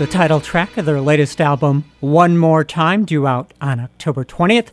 the 0.00 0.06
title 0.06 0.40
track 0.40 0.78
of 0.78 0.86
their 0.86 0.98
latest 0.98 1.42
album, 1.42 1.84
One 2.00 2.38
More 2.38 2.64
Time, 2.64 3.04
due 3.04 3.26
out 3.26 3.52
on 3.60 3.78
October 3.80 4.24
20th. 4.24 4.68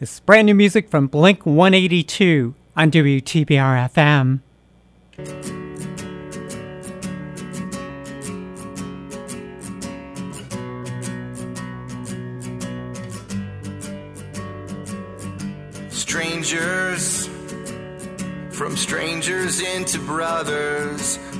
This 0.00 0.18
brand 0.18 0.46
new 0.46 0.56
music 0.56 0.88
from 0.88 1.06
Blink 1.06 1.46
182 1.46 2.52
on 2.76 2.90
WTBR 2.90 3.88
FM. 3.92 4.40
Strangers, 15.90 17.28
from 18.50 18.76
strangers 18.76 19.60
into 19.60 20.00
brothers 20.00 21.20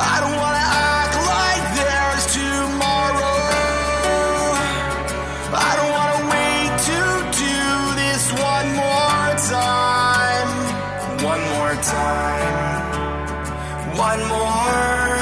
I 0.00 0.20
don't 0.22 0.36
wanna 0.36 0.66
act 0.94 1.14
like 1.34 1.64
there's 1.78 2.24
tomorrow. 2.38 3.38
I 5.50 5.70
don't 5.78 5.92
wanna 5.98 6.20
wait 6.34 6.70
to 6.88 7.00
do 7.44 7.58
this 8.02 8.24
one 8.52 8.68
more 8.78 9.28
time. 9.58 10.50
One 11.32 11.42
more 11.54 11.74
time. 11.82 12.86
One 13.98 14.22
more. 14.34 15.18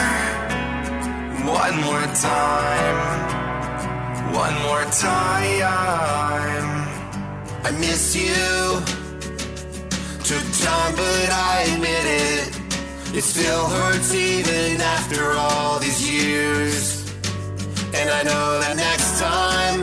One 1.56 1.76
more 1.88 2.06
time. 2.28 2.98
One 4.34 4.56
more 4.66 4.84
time. 4.92 6.66
I 7.64 7.70
miss 7.80 8.14
you. 8.14 8.82
Took 10.28 10.46
time, 10.64 10.92
but 10.96 11.28
I 11.32 11.64
admit 11.72 12.04
it. 12.04 12.55
It 13.16 13.24
still 13.24 13.66
hurts 13.68 14.14
even 14.14 14.78
after 14.78 15.32
all 15.32 15.78
these 15.78 16.04
years. 16.06 17.00
And 17.94 18.10
I 18.10 18.22
know 18.22 18.60
that 18.60 18.76
next 18.76 19.16
time 19.16 19.80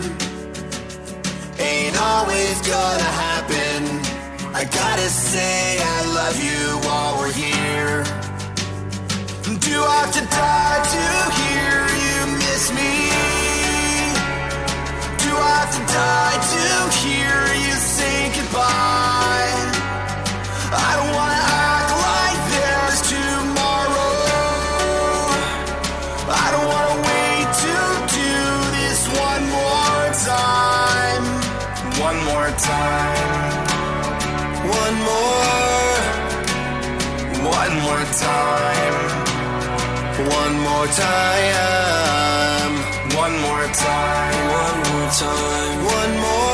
ain't 1.57 1.97
always 1.99 2.61
gonna 2.61 3.11
happen. 3.25 3.89
I 4.53 4.65
gotta 4.65 5.09
say 5.09 5.81
I 5.81 5.99
love 6.13 6.37
you 6.37 6.77
while 6.85 7.17
we're 7.17 7.33
here. 7.33 8.03
Do 9.65 9.81
I 9.81 9.95
have 10.05 10.13
to 10.13 10.25
die 10.29 10.81
to 10.93 11.05
hear 11.41 11.73
you 12.05 12.17
miss 12.37 12.69
me? 12.69 12.93
Do 15.25 15.31
I 15.33 15.51
have 15.57 15.73
to 15.73 15.83
die 15.89 16.37
to 16.53 16.65
hear 17.01 17.33
you 17.65 17.73
say 17.81 18.29
goodbye? 18.37 19.57
I 20.69 20.91
don't 21.01 21.15
wanna 21.17 21.42
time. 32.57 33.63
One 34.81 34.95
more. 35.10 36.01
One 37.50 37.74
more 37.86 38.05
time. 38.25 38.98
One 40.39 40.55
more 40.67 40.88
time. 40.88 41.93
One 43.15 43.36
more 43.45 43.67
time. 43.86 44.38
One 44.62 44.79
more 44.89 45.10
time. 45.24 45.77
One 46.00 46.13
more. 46.25 46.53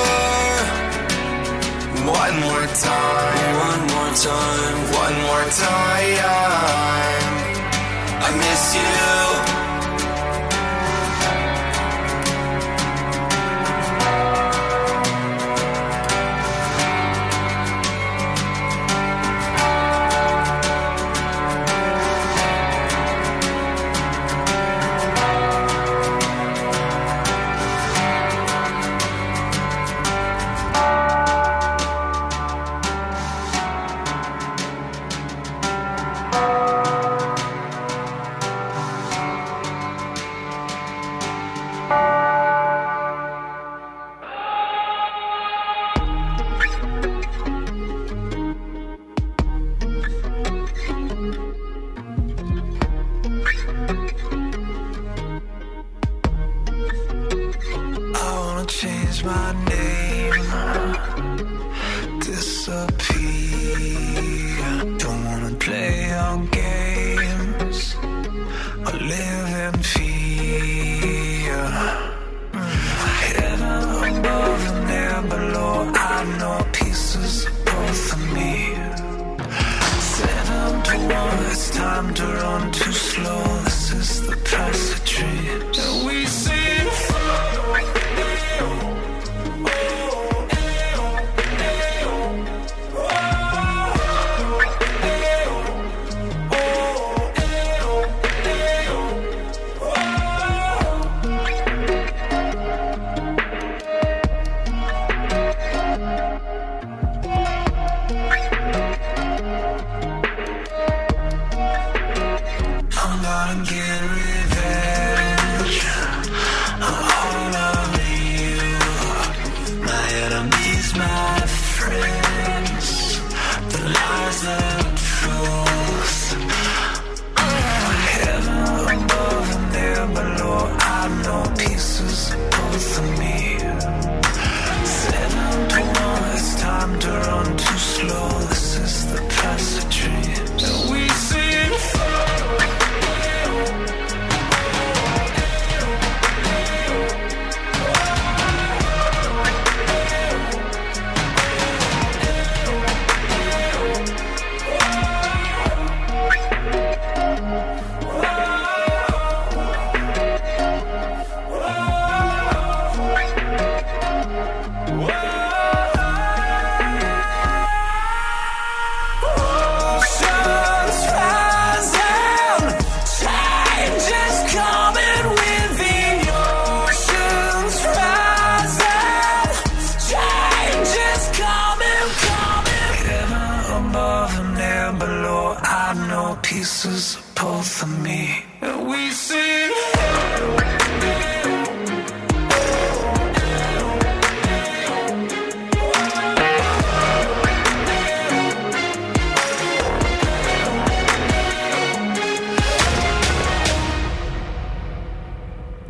One 2.22 2.36
more 2.46 2.68
time. 2.88 3.54
One 3.70 3.84
more 3.94 4.14
time. 4.28 4.78
One 5.04 5.16
more 5.28 5.48
time. 5.68 7.34
I 8.22 8.30
miss 8.38 8.64
you. 8.76 9.69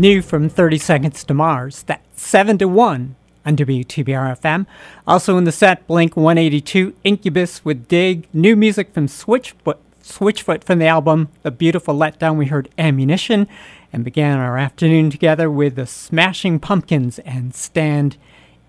New 0.02 0.22
from 0.22 0.48
30 0.48 0.78
Seconds 0.78 1.26
to 1.26 1.34
Mars. 1.34 1.84
That's 1.84 2.22
7 2.22 2.58
to 2.60 2.70
1 2.70 3.16
on 3.46 3.56
WTBR 3.58 4.40
FM. 4.40 4.66
Also 5.06 5.38
in 5.38 5.44
the 5.44 5.52
set, 5.52 5.86
Blink 5.88 6.16
182, 6.16 6.96
Incubus 7.04 7.66
with 7.66 7.90
Dig. 7.90 8.26
New 8.34 8.56
music 8.56 8.94
from 8.94 9.08
Switchfoot, 9.08 9.76
Switchfoot 10.02 10.64
from 10.64 10.80
the 10.80 10.88
album 10.88 11.28
The 11.42 11.52
Beautiful 11.52 11.96
Letdown. 11.96 12.38
We 12.38 12.46
heard 12.46 12.70
Ammunition 12.78 13.46
and 13.92 14.06
began 14.06 14.38
our 14.38 14.58
afternoon 14.58 15.10
together 15.10 15.52
with 15.52 15.76
the 15.76 15.86
Smashing 15.86 16.62
Pumpkins 16.62 17.20
and 17.20 17.54
Stand 17.54 18.16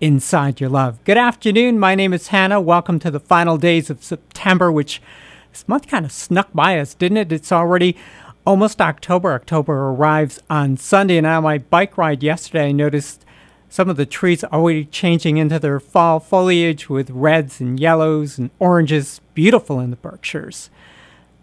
Inside 0.01 0.59
Your 0.59 0.69
Love. 0.69 1.01
Good 1.05 1.17
afternoon. 1.17 1.79
My 1.79 1.95
name 1.95 2.11
is 2.11 2.27
Hannah. 2.27 2.59
Welcome 2.59 2.99
to 2.99 3.09
the 3.09 3.21
final 3.21 3.55
days 3.55 3.89
of 3.89 4.03
September, 4.03 4.69
which 4.69 5.01
this 5.53 5.65
month 5.65 5.87
kind 5.87 6.03
of 6.03 6.11
snuck 6.11 6.49
by 6.53 6.77
us, 6.77 6.93
didn't 6.93 7.19
it? 7.19 7.31
It's 7.31 7.53
already 7.53 7.95
almost 8.45 8.81
October. 8.81 9.33
October 9.33 9.89
arrives 9.89 10.39
on 10.49 10.77
Sunday, 10.77 11.17
and 11.17 11.27
on 11.27 11.43
my 11.43 11.57
bike 11.57 11.97
ride 11.97 12.23
yesterday, 12.23 12.69
I 12.69 12.71
noticed 12.71 13.25
some 13.69 13.89
of 13.89 13.97
the 13.97 14.05
trees 14.05 14.43
already 14.43 14.85
changing 14.85 15.37
into 15.37 15.57
their 15.57 15.79
fall 15.79 16.19
foliage 16.19 16.89
with 16.89 17.09
reds 17.09 17.61
and 17.61 17.79
yellows 17.79 18.37
and 18.37 18.49
oranges, 18.59 19.21
beautiful 19.33 19.79
in 19.79 19.91
the 19.91 19.95
Berkshires. 19.95 20.69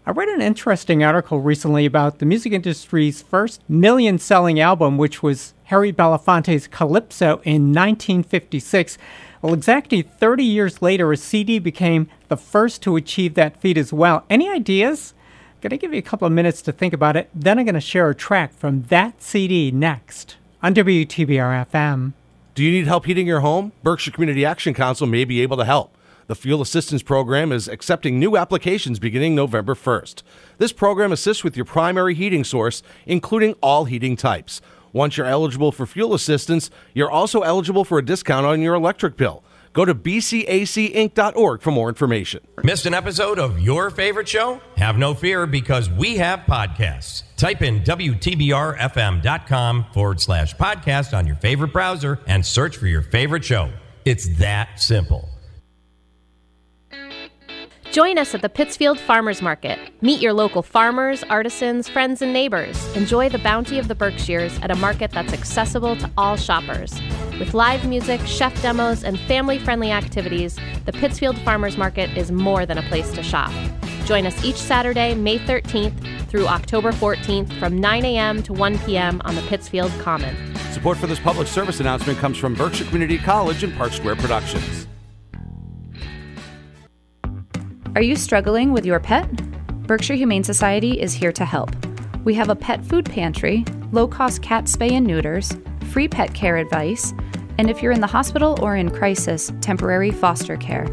I 0.05 0.11
read 0.11 0.29
an 0.29 0.41
interesting 0.41 1.03
article 1.03 1.39
recently 1.39 1.85
about 1.85 2.19
the 2.19 2.25
music 2.25 2.53
industry's 2.53 3.21
first 3.21 3.61
million 3.69 4.17
selling 4.17 4.59
album, 4.59 4.97
which 4.97 5.21
was 5.21 5.53
Harry 5.65 5.91
Belafonte's 5.91 6.67
Calypso 6.67 7.41
in 7.43 7.73
1956. 7.73 8.97
Well, 9.41 9.53
exactly 9.53 10.01
30 10.01 10.43
years 10.43 10.81
later, 10.81 11.11
a 11.11 11.17
CD 11.17 11.59
became 11.59 12.09
the 12.27 12.37
first 12.37 12.81
to 12.83 12.95
achieve 12.95 13.35
that 13.35 13.61
feat 13.61 13.77
as 13.77 13.93
well. 13.93 14.25
Any 14.29 14.49
ideas? 14.49 15.13
Going 15.61 15.71
to 15.71 15.77
give 15.77 15.91
you 15.91 15.99
a 15.99 16.03
couple 16.03 16.25
of 16.25 16.31
minutes 16.31 16.61
to 16.61 16.71
think 16.71 16.93
about 16.93 17.17
it. 17.17 17.29
Then 17.35 17.59
I'm 17.59 17.65
going 17.65 17.75
to 17.75 17.81
share 17.81 18.09
a 18.09 18.15
track 18.15 18.53
from 18.53 18.83
that 18.83 19.21
CD 19.21 19.71
next 19.71 20.37
on 20.63 20.73
WTBR 20.73 21.67
FM. 21.69 22.13
Do 22.55 22.63
you 22.63 22.71
need 22.71 22.87
help 22.87 23.05
heating 23.05 23.27
your 23.27 23.41
home? 23.41 23.73
Berkshire 23.83 24.11
Community 24.11 24.45
Action 24.45 24.73
Council 24.73 25.05
may 25.05 25.25
be 25.25 25.41
able 25.41 25.57
to 25.57 25.65
help. 25.65 25.93
The 26.27 26.35
Fuel 26.35 26.61
Assistance 26.61 27.03
Program 27.03 27.51
is 27.51 27.67
accepting 27.67 28.17
new 28.17 28.37
applications 28.37 28.99
beginning 28.99 29.35
November 29.35 29.75
1st. 29.75 30.23
This 30.59 30.71
program 30.71 31.11
assists 31.11 31.43
with 31.43 31.57
your 31.57 31.65
primary 31.65 32.13
heating 32.13 32.45
source, 32.45 32.81
including 33.05 33.53
all 33.61 33.83
heating 33.83 34.15
types. 34.15 34.61
Once 34.93 35.17
you're 35.17 35.25
eligible 35.25 35.73
for 35.73 35.85
fuel 35.85 36.13
assistance, 36.13 36.71
you're 36.93 37.11
also 37.11 37.41
eligible 37.41 37.83
for 37.83 37.97
a 37.97 38.05
discount 38.05 38.45
on 38.45 38.61
your 38.61 38.75
electric 38.75 39.17
bill. 39.17 39.43
Go 39.73 39.85
to 39.85 39.95
bcacinc.org 39.95 41.61
for 41.61 41.71
more 41.71 41.89
information. 41.89 42.41
Missed 42.63 42.85
an 42.85 42.93
episode 42.93 43.39
of 43.39 43.59
your 43.59 43.89
favorite 43.89 44.27
show? 44.27 44.61
Have 44.77 44.97
no 44.97 45.13
fear 45.13 45.45
because 45.45 45.89
we 45.89 46.17
have 46.17 46.39
podcasts. 46.41 47.23
Type 47.37 47.61
in 47.61 47.79
WTBRFM.com 47.81 49.85
forward 49.93 50.19
slash 50.19 50.55
podcast 50.55 51.17
on 51.17 51.25
your 51.27 51.37
favorite 51.37 51.71
browser 51.71 52.19
and 52.27 52.45
search 52.45 52.75
for 52.77 52.87
your 52.87 53.03
favorite 53.03 53.45
show. 53.45 53.71
It's 54.05 54.37
that 54.39 54.81
simple. 54.81 55.28
Join 57.91 58.19
us 58.19 58.35
at 58.35 58.43
the 58.43 58.49
Pittsfield 58.49 58.99
Farmers 58.99 59.41
Market. 59.41 59.79
Meet 60.01 60.21
your 60.21 60.31
local 60.31 60.61
farmers, 60.61 61.23
artisans, 61.23 61.89
friends, 61.89 62.21
and 62.21 62.31
neighbors. 62.31 62.77
Enjoy 62.95 63.29
the 63.29 63.39
bounty 63.39 63.79
of 63.79 63.87
the 63.87 63.95
Berkshires 63.95 64.59
at 64.61 64.69
a 64.69 64.75
market 64.75 65.09
that's 65.09 65.33
accessible 65.33 65.95
to 65.95 66.11
all 66.15 66.37
shoppers. 66.37 66.93
With 67.39 67.55
live 67.55 67.87
music, 67.87 68.21
chef 68.27 68.61
demos, 68.61 69.03
and 69.03 69.19
family 69.21 69.57
friendly 69.57 69.91
activities, 69.91 70.55
the 70.85 70.91
Pittsfield 70.91 71.39
Farmers 71.39 71.77
Market 71.77 72.15
is 72.15 72.31
more 72.31 72.63
than 72.63 72.77
a 72.77 72.83
place 72.83 73.11
to 73.13 73.23
shop. 73.23 73.51
Join 74.05 74.27
us 74.27 74.45
each 74.45 74.57
Saturday, 74.57 75.15
May 75.15 75.39
13th 75.39 76.29
through 76.29 76.45
October 76.45 76.91
14th 76.91 77.51
from 77.59 77.79
9 77.79 78.05
a.m. 78.05 78.43
to 78.43 78.53
1 78.53 78.77
p.m. 78.79 79.19
on 79.25 79.33
the 79.33 79.41
Pittsfield 79.43 79.91
Common. 79.99 80.35
Support 80.73 80.99
for 80.99 81.07
this 81.07 81.19
public 81.19 81.47
service 81.47 81.79
announcement 81.79 82.19
comes 82.19 82.37
from 82.37 82.53
Berkshire 82.53 82.85
Community 82.85 83.17
College 83.17 83.63
and 83.63 83.75
Park 83.75 83.93
Square 83.93 84.17
Productions. 84.17 84.88
Are 87.95 88.03
you 88.03 88.15
struggling 88.15 88.71
with 88.71 88.85
your 88.85 88.99
pet? 88.99 89.27
Berkshire 89.87 90.13
Humane 90.13 90.43
Society 90.43 91.01
is 91.01 91.11
here 91.11 91.31
to 91.31 91.43
help. 91.43 91.71
We 92.23 92.35
have 92.35 92.49
a 92.49 92.55
pet 92.55 92.85
food 92.85 93.05
pantry, 93.05 93.65
low 93.91 94.07
cost 94.07 94.43
cat 94.43 94.65
spay 94.65 94.91
and 94.91 95.07
neuters, 95.07 95.57
free 95.91 96.07
pet 96.07 96.35
care 96.35 96.57
advice, 96.57 97.15
and 97.57 97.67
if 97.67 97.81
you're 97.81 97.91
in 97.91 97.99
the 97.99 98.07
hospital 98.07 98.59
or 98.61 98.75
in 98.75 98.91
crisis, 98.91 99.51
temporary 99.61 100.11
foster 100.11 100.55
care. 100.55 100.85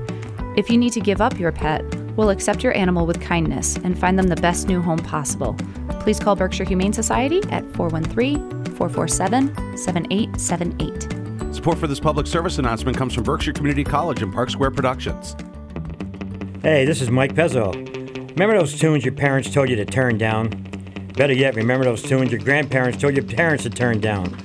If 0.57 0.71
you 0.71 0.79
need 0.79 0.95
to 0.95 1.01
give 1.01 1.21
up 1.21 1.39
your 1.39 1.53
pet, 1.53 1.85
we'll 2.17 2.31
accept 2.31 2.65
your 2.65 2.75
animal 2.75 3.05
with 3.05 3.21
kindness 3.21 3.77
and 3.77 3.99
find 3.99 4.19
them 4.19 4.29
the 4.29 4.37
best 4.37 4.67
new 4.67 4.81
home 4.81 4.99
possible. 4.99 5.55
Please 6.01 6.19
call 6.19 6.35
Berkshire 6.35 6.65
Humane 6.65 6.95
Society 6.95 7.43
at 7.51 7.63
413 7.75 8.65
447 8.75 9.77
7878. 9.77 11.55
Support 11.55 11.77
for 11.77 11.89
this 11.89 12.01
public 12.01 12.27
service 12.27 12.57
announcement 12.57 12.97
comes 12.97 13.13
from 13.13 13.25
Berkshire 13.25 13.53
Community 13.53 13.85
College 13.85 14.23
and 14.23 14.33
Park 14.33 14.49
Square 14.49 14.71
Productions. 14.71 15.37
Hey, 16.67 16.85
this 16.85 17.01
is 17.01 17.13
Mike 17.13 17.33
Pezzo. 17.33 17.73
Remember 18.31 18.59
those 18.59 18.77
tunes 18.77 19.05
your 19.05 19.15
parents 19.15 19.49
told 19.55 19.71
you 19.71 19.77
to 19.77 19.85
turn 19.85 20.19
down? 20.19 20.49
Better 21.17 21.33
yet, 21.33 21.55
remember 21.55 21.85
those 21.85 22.03
tunes 22.03 22.33
your 22.33 22.41
grandparents 22.41 23.01
told 23.01 23.15
your 23.15 23.25
parents 23.25 23.63
to 23.63 23.71
turn 23.71 24.01
down? 24.01 24.37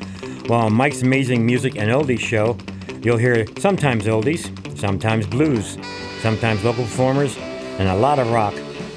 Well, 0.48 0.60
on 0.60 0.74
Mike's 0.74 1.02
Amazing 1.02 1.44
Music 1.44 1.78
and 1.78 1.90
Oldies 1.90 2.20
show, 2.20 2.60
you'll 3.02 3.18
hear 3.18 3.48
sometimes 3.58 4.06
oldies, 4.06 4.46
sometimes 4.78 5.26
blues, 5.26 5.80
sometimes 6.20 6.64
local 6.64 6.84
performers, 6.84 7.36
and 7.80 7.90
a 7.90 7.96
lot 7.96 8.20
of 8.20 8.30
rock 8.30 8.54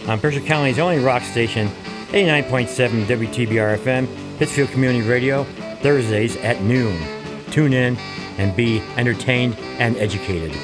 on 0.07 0.21
Berkshire 0.21 0.41
County's 0.41 0.79
only 0.79 0.99
rock 0.99 1.23
station, 1.23 1.69
89.7 2.09 3.07
WTBR 3.07 3.79
FM, 3.79 4.39
Pittsfield 4.39 4.69
Community 4.69 5.09
Radio, 5.09 5.45
Thursdays 5.81 6.37
at 6.37 6.61
noon. 6.61 7.03
Tune 7.51 7.73
in 7.73 7.97
and 8.37 8.55
be 8.55 8.81
entertained 8.99 9.57
and 9.79 9.97
educated. 9.97 10.55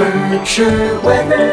Berkshire 0.00 0.98
weather. 1.02 1.52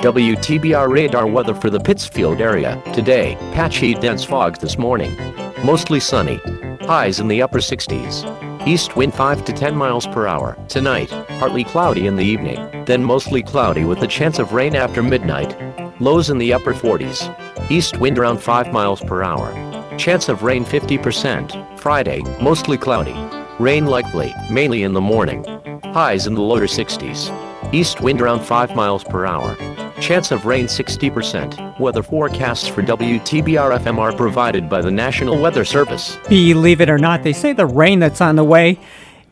WTBR 0.00 0.88
radar 0.88 1.26
weather 1.26 1.54
for 1.54 1.68
the 1.68 1.78
Pittsfield 1.78 2.40
area. 2.40 2.82
Today, 2.94 3.36
patchy 3.52 3.92
dense 3.92 4.24
fog 4.24 4.56
this 4.60 4.78
morning. 4.78 5.14
Mostly 5.62 6.00
sunny. 6.00 6.40
Highs 6.86 7.20
in 7.20 7.28
the 7.28 7.42
upper 7.42 7.58
60s. 7.58 8.66
East 8.66 8.96
wind 8.96 9.12
5 9.12 9.44
to 9.44 9.52
10 9.52 9.76
miles 9.76 10.06
per 10.06 10.26
hour. 10.26 10.56
Tonight, 10.68 11.10
partly 11.38 11.64
cloudy 11.64 12.06
in 12.06 12.16
the 12.16 12.24
evening, 12.24 12.86
then 12.86 13.04
mostly 13.04 13.42
cloudy 13.42 13.84
with 13.84 14.02
a 14.02 14.06
chance 14.06 14.38
of 14.38 14.54
rain 14.54 14.74
after 14.74 15.02
midnight. 15.02 15.54
Lows 16.00 16.30
in 16.30 16.38
the 16.38 16.54
upper 16.54 16.72
40s. 16.72 17.70
East 17.70 17.98
wind 17.98 18.18
around 18.18 18.38
5 18.38 18.72
miles 18.72 19.02
per 19.02 19.22
hour. 19.22 19.52
Chance 19.98 20.30
of 20.30 20.42
rain 20.44 20.64
50%. 20.64 21.78
Friday, 21.78 22.22
mostly 22.40 22.78
cloudy. 22.78 23.16
Rain 23.58 23.84
likely, 23.84 24.32
mainly 24.50 24.82
in 24.82 24.94
the 24.94 25.00
morning. 25.02 25.44
Highs 25.92 26.28
in 26.28 26.34
the 26.34 26.40
lower 26.40 26.68
60s. 26.68 27.74
East 27.74 28.00
wind 28.00 28.20
around 28.20 28.42
5 28.42 28.76
miles 28.76 29.02
per 29.02 29.26
hour. 29.26 29.56
Chance 30.00 30.30
of 30.30 30.46
rain 30.46 30.66
60%. 30.66 31.80
Weather 31.80 32.04
forecasts 32.04 32.68
for 32.68 32.80
WTBR 32.80 33.76
FM 33.76 33.98
are 33.98 34.12
provided 34.12 34.68
by 34.68 34.82
the 34.82 34.90
National 34.90 35.40
Weather 35.40 35.64
Service. 35.64 36.16
Believe 36.28 36.80
it 36.80 36.88
or 36.88 36.96
not, 36.96 37.24
they 37.24 37.32
say 37.32 37.52
the 37.52 37.66
rain 37.66 37.98
that's 37.98 38.20
on 38.20 38.36
the 38.36 38.44
way 38.44 38.78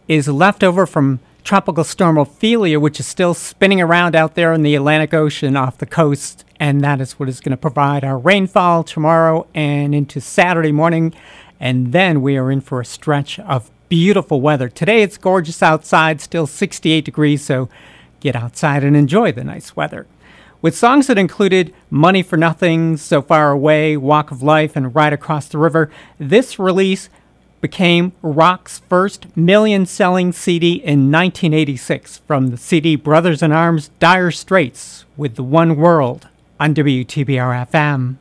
is 0.09 0.27
left 0.27 0.65
over 0.65 0.85
from 0.85 1.21
Tropical 1.45 1.85
Storm 1.85 2.19
Ophelia, 2.19 2.81
which 2.81 2.99
is 2.99 3.07
still 3.07 3.35
spinning 3.35 3.81
around 3.81 4.17
out 4.17 4.35
there 4.35 4.53
in 4.53 4.63
the 4.63 4.75
Atlantic 4.75 5.15
Ocean 5.15 5.57
off 5.57 5.79
the 5.79 5.87
coast. 5.87 6.45
And 6.59 6.81
that 6.81 7.01
is 7.01 7.13
what 7.21 7.29
is 7.29 7.41
going 7.41 7.53
to 7.53 7.57
provide 7.57 8.03
our 8.03 8.19
rainfall 8.19 8.83
tomorrow 8.83 9.47
and 9.55 9.95
into 9.95 10.21
Saturday 10.21 10.73
morning. 10.73 11.15
And 11.61 11.93
then 11.93 12.21
we 12.21 12.37
are 12.37 12.51
in 12.51 12.61
for 12.63 12.81
a 12.81 12.85
stretch 12.85 13.39
of 13.39 13.71
beautiful 13.89 14.41
weather. 14.41 14.69
Today 14.69 15.03
it's 15.03 15.19
gorgeous 15.19 15.63
outside, 15.63 16.21
still 16.21 16.47
68 16.47 17.05
degrees, 17.05 17.45
so 17.45 17.69
get 18.21 18.37
outside 18.37 18.85
and 18.85 18.97
enjoy 18.97 19.33
the 19.33 19.45
nice 19.45 19.77
weather. 19.77 20.07
With 20.61 20.77
songs 20.77 21.07
that 21.07 21.19
included 21.19 21.73
Money 21.89 22.23
for 22.23 22.37
Nothing, 22.37 22.97
So 22.97 23.23
Far 23.23 23.53
Away, 23.53 23.97
Walk 23.97 24.31
of 24.31 24.43
Life, 24.43 24.75
and 24.75 24.95
Ride 24.95 25.13
Across 25.13 25.49
the 25.49 25.59
River, 25.59 25.91
this 26.19 26.59
release 26.59 27.09
became 27.61 28.13
rock's 28.23 28.81
first 28.89 29.37
million 29.37 29.87
selling 29.87 30.33
CD 30.33 30.73
in 30.75 31.11
1986 31.13 32.19
from 32.27 32.49
the 32.49 32.57
CD 32.57 32.97
Brothers 32.97 33.43
in 33.43 33.53
Arms 33.53 33.91
Dire 34.01 34.31
Straits 34.31 35.05
with 35.17 35.37
The 35.37 35.45
One 35.45 35.77
World 35.77 36.29
on 36.59 36.75
WTBR 36.75 37.69
FM. 37.69 38.17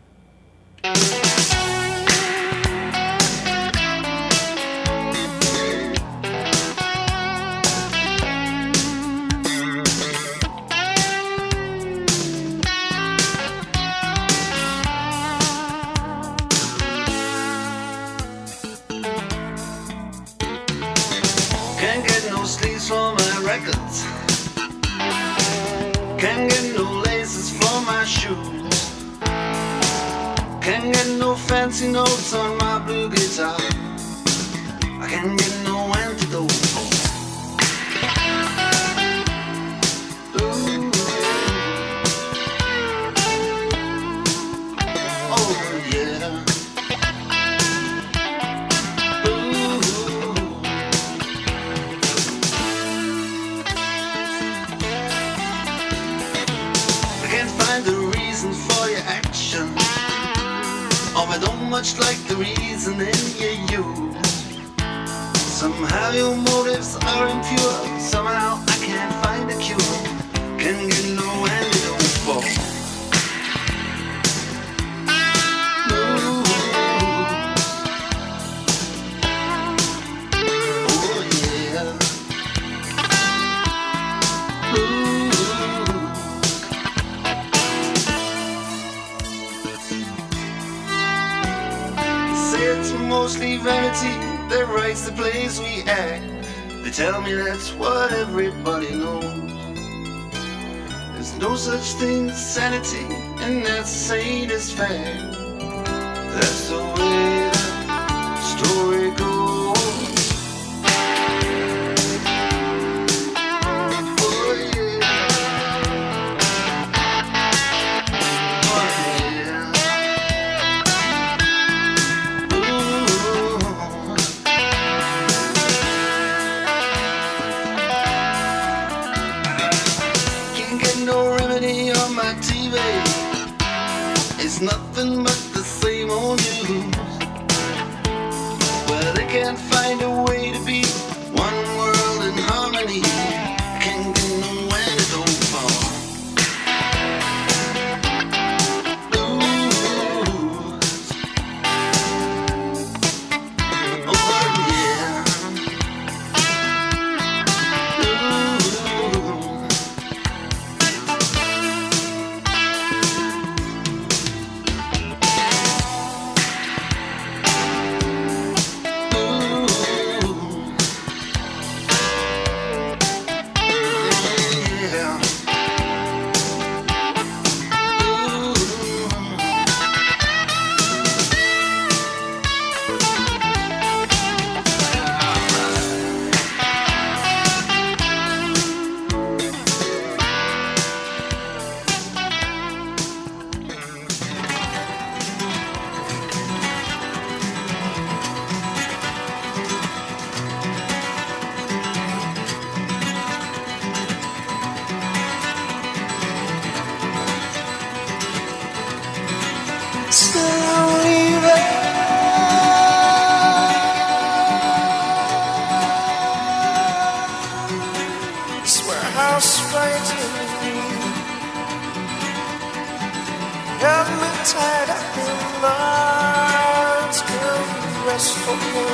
tied 224.52 224.90
up 224.90 225.18
in 225.26 225.38
bonds, 225.62 227.20
girl, 227.28 227.64
you 227.76 227.92
rest 228.08 228.34
for 228.44 228.56
me. 228.56 228.88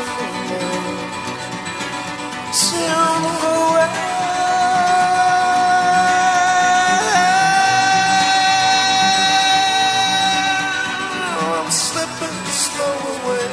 Silver 2.51 3.85
oh, 11.37 11.59
I'm 11.59 11.69
slipping 11.71 12.39
slow 12.65 12.97
away. 13.15 13.49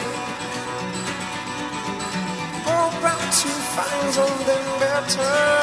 Hope 2.69 3.01
to 3.41 3.51
find 3.75 4.09
something 4.15 4.67
better. 4.81 5.60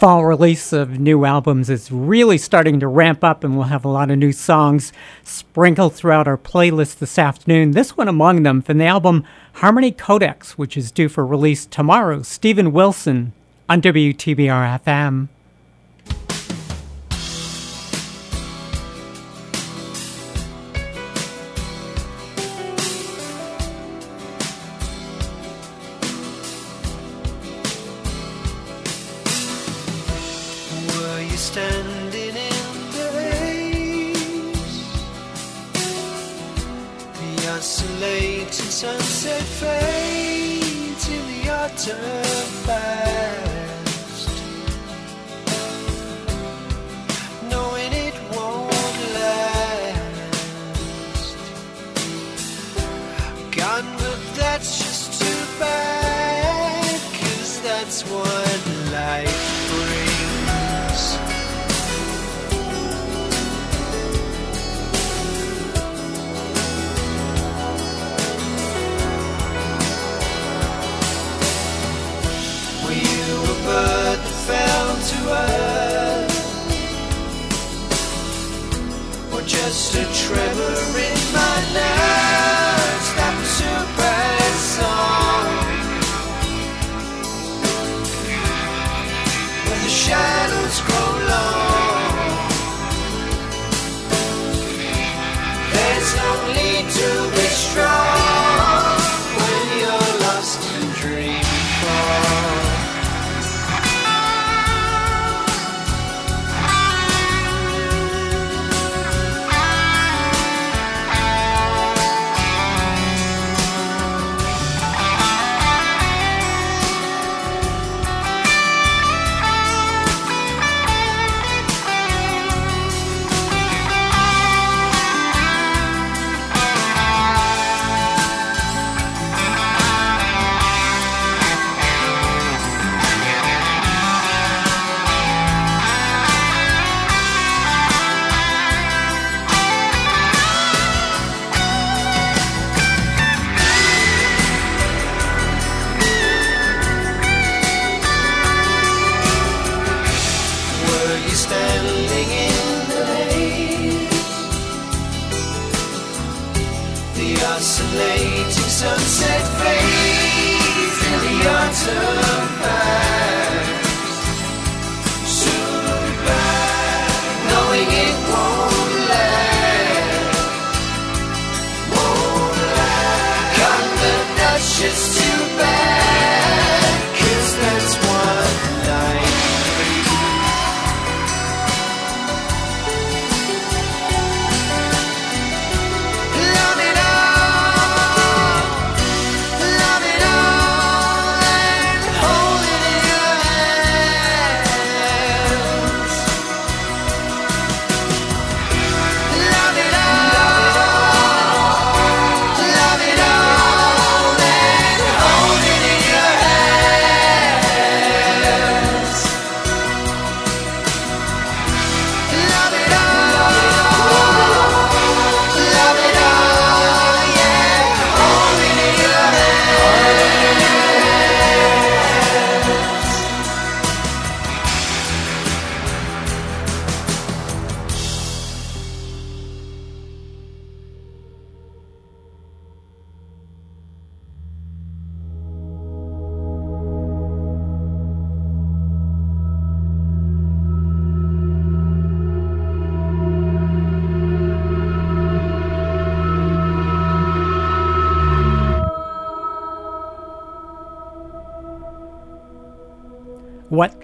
fall 0.00 0.24
release 0.24 0.72
of 0.72 0.98
new 0.98 1.26
albums 1.26 1.68
is 1.68 1.92
really 1.92 2.38
starting 2.38 2.80
to 2.80 2.88
ramp 2.88 3.22
up, 3.22 3.44
and 3.44 3.54
we'll 3.54 3.66
have 3.66 3.84
a 3.84 3.88
lot 3.88 4.10
of 4.10 4.16
new 4.16 4.32
songs 4.32 4.94
sprinkled 5.24 5.94
throughout 5.94 6.26
our 6.26 6.38
playlist 6.38 7.00
this 7.00 7.18
afternoon. 7.18 7.72
This 7.72 7.98
one 7.98 8.08
among 8.08 8.42
them 8.42 8.62
from 8.62 8.78
the 8.78 8.86
album 8.86 9.24
Harmony 9.56 9.92
Codex, 9.92 10.56
which 10.56 10.74
is 10.74 10.90
due 10.90 11.10
for 11.10 11.26
release 11.26 11.66
tomorrow. 11.66 12.22
Steven 12.22 12.72
Wilson 12.72 13.34
on 13.68 13.82
WTBR 13.82 14.80
FM. 14.82 15.28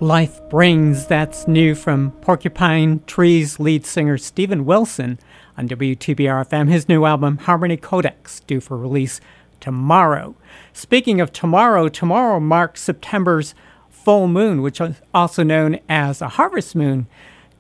Life 0.07 0.41
Brings, 0.49 1.07
that's 1.07 1.49
new 1.49 1.75
from 1.75 2.13
Porcupine 2.21 3.03
Tree's 3.09 3.59
lead 3.59 3.85
singer 3.85 4.17
Steven 4.17 4.65
Wilson 4.65 5.19
on 5.59 5.69
WTBR 5.69 6.49
FM. 6.49 6.71
His 6.71 6.89
new 6.89 7.05
album, 7.05 7.39
Harmony 7.39 7.77
Codex, 7.77 8.39
due 8.47 8.61
for 8.61 8.79
release 8.79 9.21
tomorrow. 9.59 10.37
Speaking 10.73 11.21
of 11.21 11.33
tomorrow, 11.33 11.89
tomorrow 11.89 12.39
marks 12.39 12.83
September's 12.83 13.57
full 13.91 14.29
moon, 14.29 14.63
which 14.63 14.81
is 14.81 15.03
also 15.13 15.43
known 15.43 15.81
as 15.89 16.23
a 16.23 16.29
harvest 16.29 16.77
moon. 16.77 17.09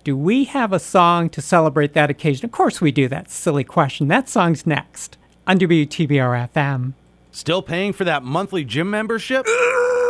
Do 0.04 0.16
we 0.16 0.44
have 0.44 0.72
a 0.72 0.78
song 0.78 1.28
to 1.30 1.42
celebrate 1.42 1.94
that 1.94 2.10
occasion? 2.10 2.44
Of 2.44 2.52
course 2.52 2.80
we 2.80 2.92
do. 2.92 3.08
That 3.08 3.28
silly 3.28 3.64
question. 3.64 4.06
That 4.06 4.28
song's 4.28 4.64
next 4.64 5.18
on 5.48 5.58
WTBR 5.58 6.52
FM. 6.52 6.92
Still 7.32 7.60
paying 7.60 7.92
for 7.92 8.04
that 8.04 8.22
monthly 8.22 8.64
gym 8.64 8.88
membership? 8.88 9.48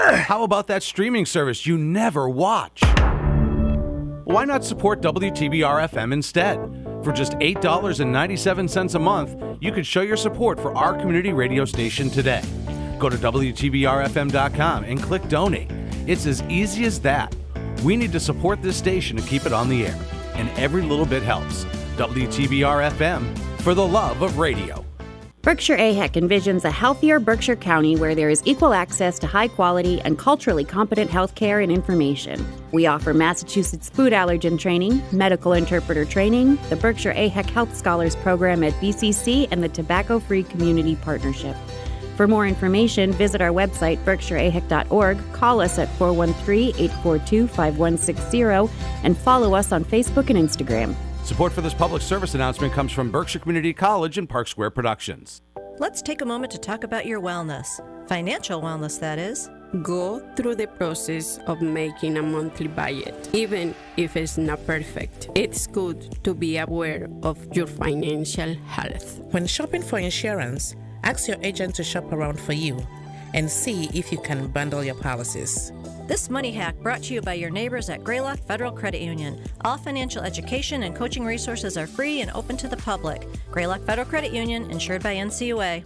How 0.00 0.44
about 0.44 0.66
that 0.68 0.82
streaming 0.82 1.26
service 1.26 1.66
you 1.66 1.76
never 1.76 2.28
watch? 2.28 2.82
Why 4.24 4.44
not 4.44 4.64
support 4.64 5.02
WTBR 5.02 5.88
FM 5.90 6.12
instead? 6.12 6.56
For 7.04 7.12
just 7.12 7.32
$8.97 7.34 8.94
a 8.94 8.98
month, 8.98 9.58
you 9.60 9.72
can 9.72 9.82
show 9.82 10.00
your 10.00 10.16
support 10.16 10.58
for 10.58 10.74
our 10.76 10.94
community 10.94 11.32
radio 11.32 11.64
station 11.64 12.08
today. 12.08 12.42
Go 12.98 13.08
to 13.10 13.16
WTBRFM.com 13.16 14.84
and 14.84 15.02
click 15.02 15.28
donate. 15.28 15.70
It's 16.06 16.26
as 16.26 16.42
easy 16.44 16.84
as 16.84 17.00
that. 17.00 17.34
We 17.82 17.96
need 17.96 18.12
to 18.12 18.20
support 18.20 18.62
this 18.62 18.76
station 18.76 19.16
to 19.16 19.22
keep 19.22 19.44
it 19.46 19.52
on 19.52 19.68
the 19.68 19.86
air, 19.86 19.98
and 20.34 20.48
every 20.58 20.82
little 20.82 21.06
bit 21.06 21.22
helps. 21.22 21.64
WTBR 21.96 22.90
FM 22.90 23.38
for 23.60 23.74
the 23.74 23.86
love 23.86 24.22
of 24.22 24.38
radio. 24.38 24.84
Berkshire 25.42 25.78
AHEC 25.78 26.12
envisions 26.20 26.66
a 26.66 26.70
healthier 26.70 27.18
Berkshire 27.18 27.56
County 27.56 27.96
where 27.96 28.14
there 28.14 28.28
is 28.28 28.42
equal 28.44 28.74
access 28.74 29.18
to 29.20 29.26
high 29.26 29.48
quality 29.48 29.98
and 30.02 30.18
culturally 30.18 30.64
competent 30.64 31.10
health 31.10 31.34
care 31.34 31.60
and 31.60 31.72
information. 31.72 32.46
We 32.72 32.86
offer 32.86 33.14
Massachusetts 33.14 33.88
food 33.88 34.12
allergen 34.12 34.58
training, 34.58 35.00
medical 35.12 35.54
interpreter 35.54 36.04
training, 36.04 36.58
the 36.68 36.76
Berkshire 36.76 37.14
AHEC 37.14 37.48
Health 37.48 37.74
Scholars 37.74 38.16
Program 38.16 38.62
at 38.62 38.74
BCC, 38.74 39.48
and 39.50 39.64
the 39.64 39.70
Tobacco 39.70 40.18
Free 40.18 40.42
Community 40.42 40.94
Partnership. 40.96 41.56
For 42.18 42.28
more 42.28 42.46
information, 42.46 43.10
visit 43.12 43.40
our 43.40 43.48
website, 43.48 43.96
berkshireahec.org, 44.04 45.32
call 45.32 45.62
us 45.62 45.78
at 45.78 45.88
413 45.96 46.74
842 46.76 47.46
5160, 47.48 48.70
and 49.04 49.16
follow 49.16 49.54
us 49.54 49.72
on 49.72 49.86
Facebook 49.86 50.28
and 50.28 50.38
Instagram. 50.38 50.94
Support 51.24 51.52
for 51.52 51.60
this 51.60 51.74
public 51.74 52.02
service 52.02 52.34
announcement 52.34 52.72
comes 52.72 52.90
from 52.92 53.10
Berkshire 53.10 53.38
Community 53.38 53.72
College 53.72 54.18
and 54.18 54.28
Park 54.28 54.48
Square 54.48 54.70
Productions. 54.70 55.42
Let's 55.78 56.02
take 56.02 56.22
a 56.22 56.26
moment 56.26 56.50
to 56.52 56.58
talk 56.58 56.82
about 56.82 57.06
your 57.06 57.20
wellness. 57.20 57.80
Financial 58.08 58.60
wellness, 58.60 58.98
that 59.00 59.18
is. 59.18 59.48
Go 59.82 60.18
through 60.34 60.56
the 60.56 60.66
process 60.66 61.38
of 61.46 61.62
making 61.62 62.18
a 62.18 62.22
monthly 62.22 62.66
budget, 62.66 63.30
even 63.32 63.74
if 63.96 64.16
it's 64.16 64.36
not 64.36 64.66
perfect. 64.66 65.30
It's 65.36 65.68
good 65.68 66.22
to 66.24 66.34
be 66.34 66.58
aware 66.58 67.08
of 67.22 67.38
your 67.56 67.68
financial 67.68 68.54
health. 68.66 69.20
When 69.30 69.46
shopping 69.46 69.82
for 69.82 70.00
insurance, 70.00 70.74
ask 71.04 71.28
your 71.28 71.38
agent 71.42 71.76
to 71.76 71.84
shop 71.84 72.12
around 72.12 72.40
for 72.40 72.52
you 72.52 72.84
and 73.32 73.48
see 73.48 73.88
if 73.94 74.10
you 74.10 74.18
can 74.18 74.48
bundle 74.48 74.82
your 74.82 74.96
policies. 74.96 75.72
This 76.10 76.28
money 76.28 76.50
hack 76.50 76.74
brought 76.82 77.04
to 77.04 77.14
you 77.14 77.20
by 77.22 77.34
your 77.34 77.50
neighbors 77.50 77.88
at 77.88 78.02
Greylock 78.02 78.40
Federal 78.40 78.72
Credit 78.72 79.00
Union. 79.00 79.40
All 79.60 79.76
financial 79.76 80.22
education 80.22 80.82
and 80.82 80.96
coaching 80.96 81.24
resources 81.24 81.78
are 81.78 81.86
free 81.86 82.20
and 82.20 82.32
open 82.32 82.56
to 82.56 82.66
the 82.66 82.76
public. 82.78 83.28
Greylock 83.52 83.82
Federal 83.82 84.08
Credit 84.08 84.32
Union, 84.32 84.68
insured 84.72 85.04
by 85.04 85.14
NCUA. 85.14 85.84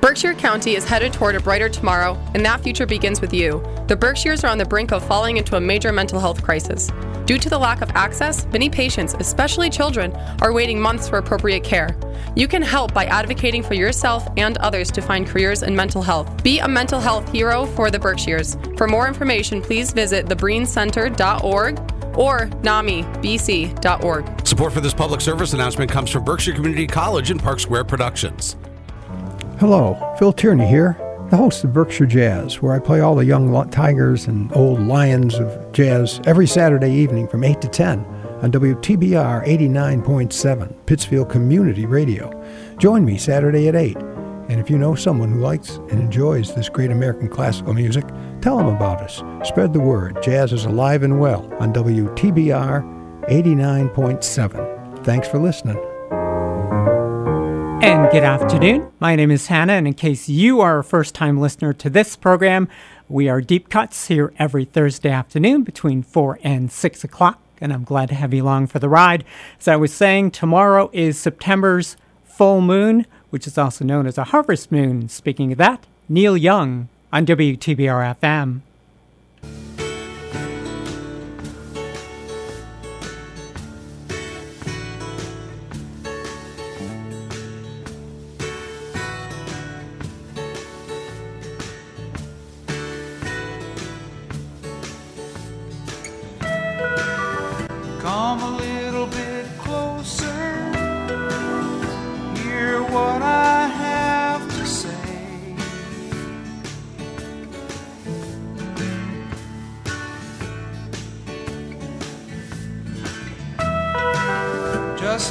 Berkshire 0.00 0.34
County 0.34 0.76
is 0.76 0.84
headed 0.84 1.12
toward 1.12 1.34
a 1.34 1.40
brighter 1.40 1.68
tomorrow, 1.68 2.18
and 2.34 2.44
that 2.44 2.60
future 2.60 2.86
begins 2.86 3.20
with 3.20 3.32
you. 3.32 3.64
The 3.88 3.96
Berkshires 3.96 4.44
are 4.44 4.48
on 4.48 4.58
the 4.58 4.64
brink 4.64 4.92
of 4.92 5.04
falling 5.06 5.36
into 5.36 5.56
a 5.56 5.60
major 5.60 5.92
mental 5.92 6.20
health 6.20 6.42
crisis. 6.42 6.90
Due 7.24 7.38
to 7.38 7.50
the 7.50 7.58
lack 7.58 7.80
of 7.80 7.90
access, 7.90 8.46
many 8.46 8.70
patients, 8.70 9.16
especially 9.18 9.68
children, 9.68 10.12
are 10.42 10.52
waiting 10.52 10.80
months 10.80 11.08
for 11.08 11.18
appropriate 11.18 11.64
care. 11.64 11.96
You 12.36 12.46
can 12.46 12.62
help 12.62 12.94
by 12.94 13.06
advocating 13.06 13.62
for 13.62 13.74
yourself 13.74 14.28
and 14.36 14.56
others 14.58 14.92
to 14.92 15.00
find 15.00 15.26
careers 15.26 15.62
in 15.62 15.74
mental 15.74 16.02
health. 16.02 16.42
Be 16.44 16.60
a 16.60 16.68
mental 16.68 17.00
health 17.00 17.30
hero 17.32 17.66
for 17.66 17.90
the 17.90 17.98
Berkshires. 17.98 18.56
For 18.76 18.86
more 18.86 19.08
information, 19.08 19.60
please 19.60 19.92
visit 19.92 20.26
thebriencenter.org 20.26 21.78
or 22.16 22.46
namibc.org. 22.62 24.46
Support 24.46 24.72
for 24.72 24.80
this 24.80 24.94
public 24.94 25.20
service 25.20 25.52
announcement 25.52 25.90
comes 25.90 26.10
from 26.10 26.24
Berkshire 26.24 26.54
Community 26.54 26.86
College 26.86 27.30
and 27.30 27.42
Park 27.42 27.60
Square 27.60 27.84
Productions. 27.84 28.56
Hello, 29.58 29.96
Phil 30.18 30.34
Tierney 30.34 30.66
here, 30.66 30.98
the 31.30 31.36
host 31.38 31.64
of 31.64 31.72
Berkshire 31.72 32.04
Jazz, 32.04 32.60
where 32.60 32.74
I 32.74 32.78
play 32.78 33.00
all 33.00 33.14
the 33.14 33.24
young 33.24 33.70
tigers 33.70 34.26
and 34.26 34.54
old 34.54 34.80
lions 34.80 35.36
of 35.36 35.72
jazz 35.72 36.20
every 36.26 36.46
Saturday 36.46 36.92
evening 36.92 37.26
from 37.26 37.42
8 37.42 37.62
to 37.62 37.68
10 37.68 38.04
on 38.42 38.52
WTBR 38.52 39.46
89.7, 39.46 40.74
Pittsfield 40.84 41.30
Community 41.30 41.86
Radio. 41.86 42.30
Join 42.76 43.02
me 43.02 43.16
Saturday 43.16 43.66
at 43.68 43.74
8. 43.74 43.96
And 43.96 44.60
if 44.60 44.68
you 44.68 44.76
know 44.76 44.94
someone 44.94 45.32
who 45.32 45.40
likes 45.40 45.76
and 45.76 46.00
enjoys 46.00 46.54
this 46.54 46.68
great 46.68 46.90
American 46.90 47.30
classical 47.30 47.72
music, 47.72 48.04
tell 48.42 48.58
them 48.58 48.68
about 48.68 49.00
us. 49.00 49.22
Spread 49.48 49.72
the 49.72 49.80
word. 49.80 50.22
Jazz 50.22 50.52
is 50.52 50.66
alive 50.66 51.02
and 51.02 51.18
well 51.18 51.50
on 51.60 51.72
WTBR 51.72 53.24
89.7. 53.30 55.02
Thanks 55.02 55.26
for 55.28 55.38
listening. 55.38 55.82
And 57.82 58.10
good 58.10 58.22
afternoon. 58.22 58.90
My 59.00 59.16
name 59.16 59.30
is 59.30 59.48
Hannah, 59.48 59.74
and 59.74 59.86
in 59.86 59.94
case 59.94 60.28
you 60.28 60.60
are 60.60 60.78
a 60.78 60.84
first 60.84 61.14
time 61.14 61.38
listener 61.38 61.72
to 61.74 61.90
this 61.90 62.16
program, 62.16 62.68
we 63.08 63.28
are 63.28 63.40
Deep 63.40 63.68
Cuts 63.68 64.08
here 64.08 64.32
every 64.38 64.64
Thursday 64.64 65.10
afternoon 65.10 65.62
between 65.62 66.02
4 66.02 66.38
and 66.42 66.72
6 66.72 67.04
o'clock, 67.04 67.40
and 67.60 67.72
I'm 67.72 67.84
glad 67.84 68.08
to 68.08 68.14
have 68.14 68.32
you 68.32 68.42
along 68.42 68.68
for 68.68 68.78
the 68.78 68.88
ride. 68.88 69.24
As 69.60 69.68
I 69.68 69.76
was 69.76 69.92
saying, 69.92 70.30
tomorrow 70.30 70.88
is 70.92 71.18
September's 71.18 71.96
full 72.24 72.60
moon, 72.60 73.06
which 73.30 73.46
is 73.46 73.58
also 73.58 73.84
known 73.84 74.06
as 74.06 74.16
a 74.16 74.24
harvest 74.24 74.72
moon. 74.72 75.08
Speaking 75.08 75.52
of 75.52 75.58
that, 75.58 75.86
Neil 76.08 76.36
Young 76.36 76.88
on 77.12 77.26
WTBR 77.26 78.16
FM. 78.18 78.62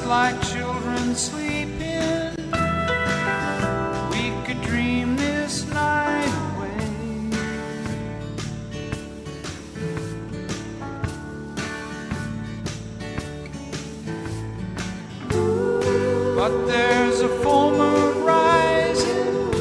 Like 0.05 0.39
children 0.43 1.15
sleeping, 1.15 2.35
we 4.11 4.31
could 4.45 4.61
dream 4.61 5.15
this 5.15 5.65
night 5.73 6.31
away. 6.53 7.29
But 16.35 16.67
there's 16.67 17.21
a 17.21 17.29
full 17.41 17.71
moon 17.71 18.23
rising. 18.23 19.55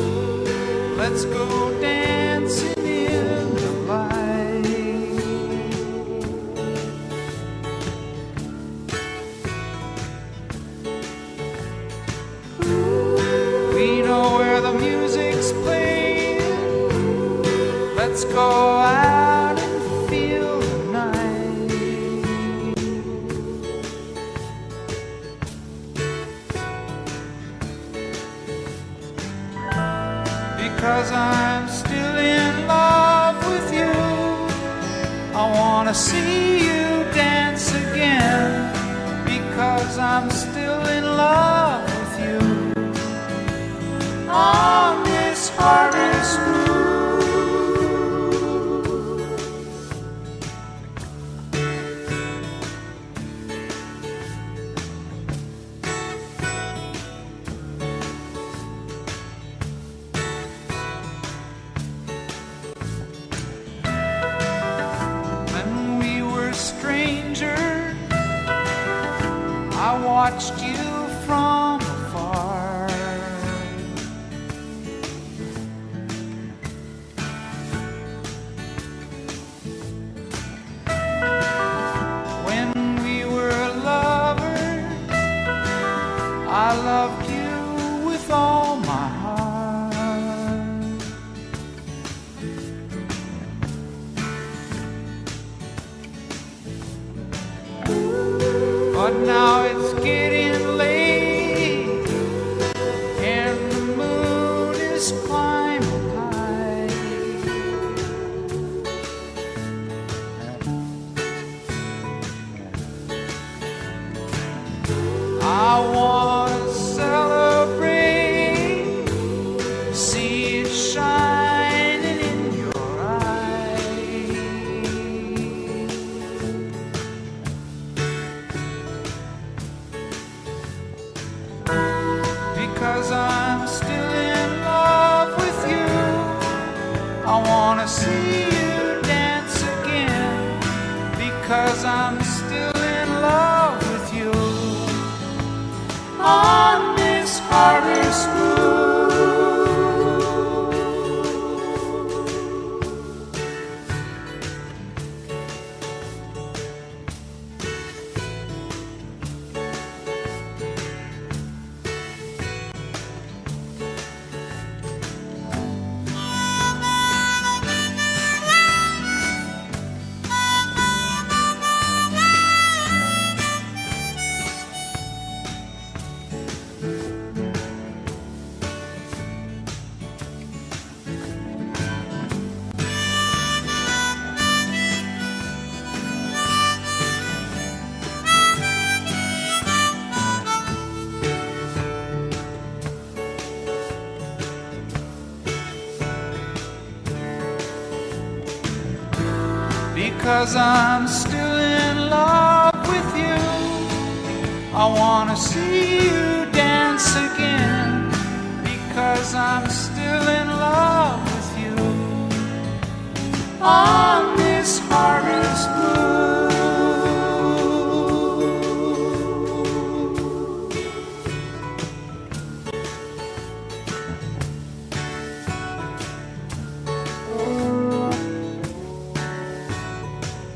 Let's 0.99 1.25
go 1.25 1.64
I 35.95 36.24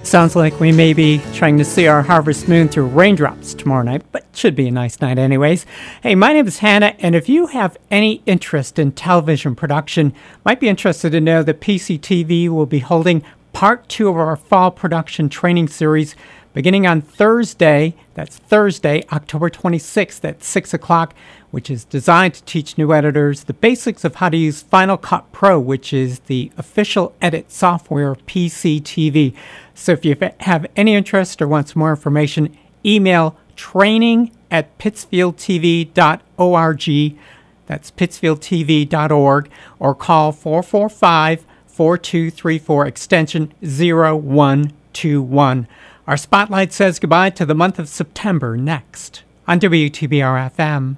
Sounds 0.08 0.34
like 0.34 0.58
we 0.58 0.72
may 0.72 0.94
be 0.94 1.20
trying 1.34 1.58
to 1.58 1.64
see 1.66 1.86
our 1.86 2.00
harvest 2.00 2.48
moon 2.48 2.66
through 2.68 2.86
raindrops 2.86 3.52
tomorrow 3.52 3.82
night, 3.82 4.00
but 4.10 4.24
should 4.32 4.56
be 4.56 4.66
a 4.66 4.70
nice 4.70 5.02
night 5.02 5.18
anyways. 5.18 5.66
Hey, 6.02 6.14
my 6.14 6.32
name 6.32 6.48
is 6.48 6.60
Hannah, 6.60 6.96
and 6.98 7.14
if 7.14 7.28
you 7.28 7.48
have 7.48 7.76
any 7.90 8.22
interest 8.24 8.78
in 8.78 8.92
television 8.92 9.54
production, 9.54 10.14
might 10.46 10.60
be 10.60 10.68
interested 10.70 11.12
to 11.12 11.20
know 11.20 11.42
that 11.42 11.60
PCTV 11.60 12.48
will 12.48 12.64
be 12.64 12.78
holding 12.78 13.22
part 13.52 13.86
two 13.90 14.08
of 14.08 14.16
our 14.16 14.36
fall 14.36 14.70
production 14.70 15.28
training 15.28 15.68
series 15.68 16.16
beginning 16.54 16.86
on 16.86 17.02
Thursday. 17.02 17.94
That's 18.14 18.38
Thursday, 18.38 19.04
October 19.12 19.50
26th 19.50 20.24
at 20.24 20.42
6 20.42 20.74
o'clock, 20.74 21.14
which 21.50 21.70
is 21.70 21.84
designed 21.84 22.34
to 22.34 22.42
teach 22.44 22.76
new 22.76 22.92
editors 22.92 23.44
the 23.44 23.54
basics 23.54 24.04
of 24.04 24.16
how 24.16 24.28
to 24.28 24.36
use 24.36 24.62
Final 24.62 24.96
Cut 24.96 25.30
Pro, 25.32 25.60
which 25.60 25.92
is 25.92 26.20
the 26.20 26.50
official 26.56 27.14
edit 27.20 27.52
software 27.52 28.10
of 28.10 28.26
PCTV. 28.26 29.34
So 29.78 29.92
if 29.92 30.04
you 30.04 30.16
have 30.40 30.66
any 30.74 30.96
interest 30.96 31.40
or 31.40 31.46
want 31.46 31.68
some 31.68 31.78
more 31.78 31.90
information, 31.90 32.58
email 32.84 33.36
training 33.54 34.32
at 34.50 34.76
pittsfieldtv.org. 34.78 37.18
That's 37.66 37.92
pittsfieldtv.org 37.92 39.50
or 39.78 39.94
call 39.94 40.32
445 40.32 41.46
4234 41.66 42.86
extension 42.86 43.54
0121. 43.60 45.68
Our 46.08 46.16
spotlight 46.16 46.72
says 46.72 46.98
goodbye 46.98 47.30
to 47.30 47.46
the 47.46 47.54
month 47.54 47.78
of 47.78 47.88
September 47.88 48.56
next 48.56 49.22
on 49.46 49.60
WTBR 49.60 50.50
FM. 50.56 50.96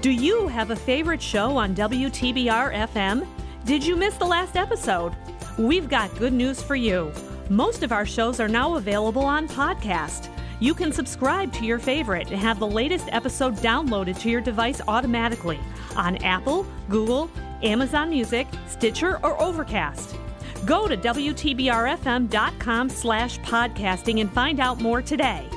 Do 0.00 0.10
you 0.10 0.48
have 0.48 0.72
a 0.72 0.76
favorite 0.76 1.22
show 1.22 1.56
on 1.56 1.76
WTBR 1.76 2.74
FM? 2.88 3.28
Did 3.64 3.86
you 3.86 3.94
miss 3.94 4.16
the 4.16 4.24
last 4.24 4.56
episode? 4.56 5.14
We've 5.56 5.88
got 5.88 6.18
good 6.18 6.32
news 6.32 6.60
for 6.60 6.74
you. 6.74 7.12
Most 7.50 7.82
of 7.82 7.92
our 7.92 8.06
shows 8.06 8.40
are 8.40 8.48
now 8.48 8.76
available 8.76 9.24
on 9.24 9.48
podcast. 9.48 10.28
You 10.60 10.74
can 10.74 10.92
subscribe 10.92 11.52
to 11.54 11.64
your 11.64 11.78
favorite 11.78 12.30
and 12.30 12.40
have 12.40 12.58
the 12.58 12.66
latest 12.66 13.08
episode 13.10 13.56
downloaded 13.56 14.18
to 14.20 14.30
your 14.30 14.40
device 14.40 14.80
automatically 14.86 15.58
on 15.96 16.16
Apple, 16.18 16.66
Google, 16.88 17.28
Amazon 17.62 18.10
Music, 18.10 18.46
Stitcher, 18.68 19.18
or 19.24 19.40
Overcast. 19.42 20.16
Go 20.64 20.86
to 20.86 20.96
WTBRFM.com 20.96 22.88
slash 22.88 23.40
podcasting 23.40 24.20
and 24.20 24.30
find 24.32 24.60
out 24.60 24.80
more 24.80 25.02
today. 25.02 25.48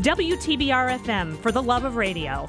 WTBR 0.00 0.98
FM 1.00 1.36
for 1.38 1.50
the 1.50 1.62
love 1.62 1.84
of 1.84 1.96
radio. 1.96 2.48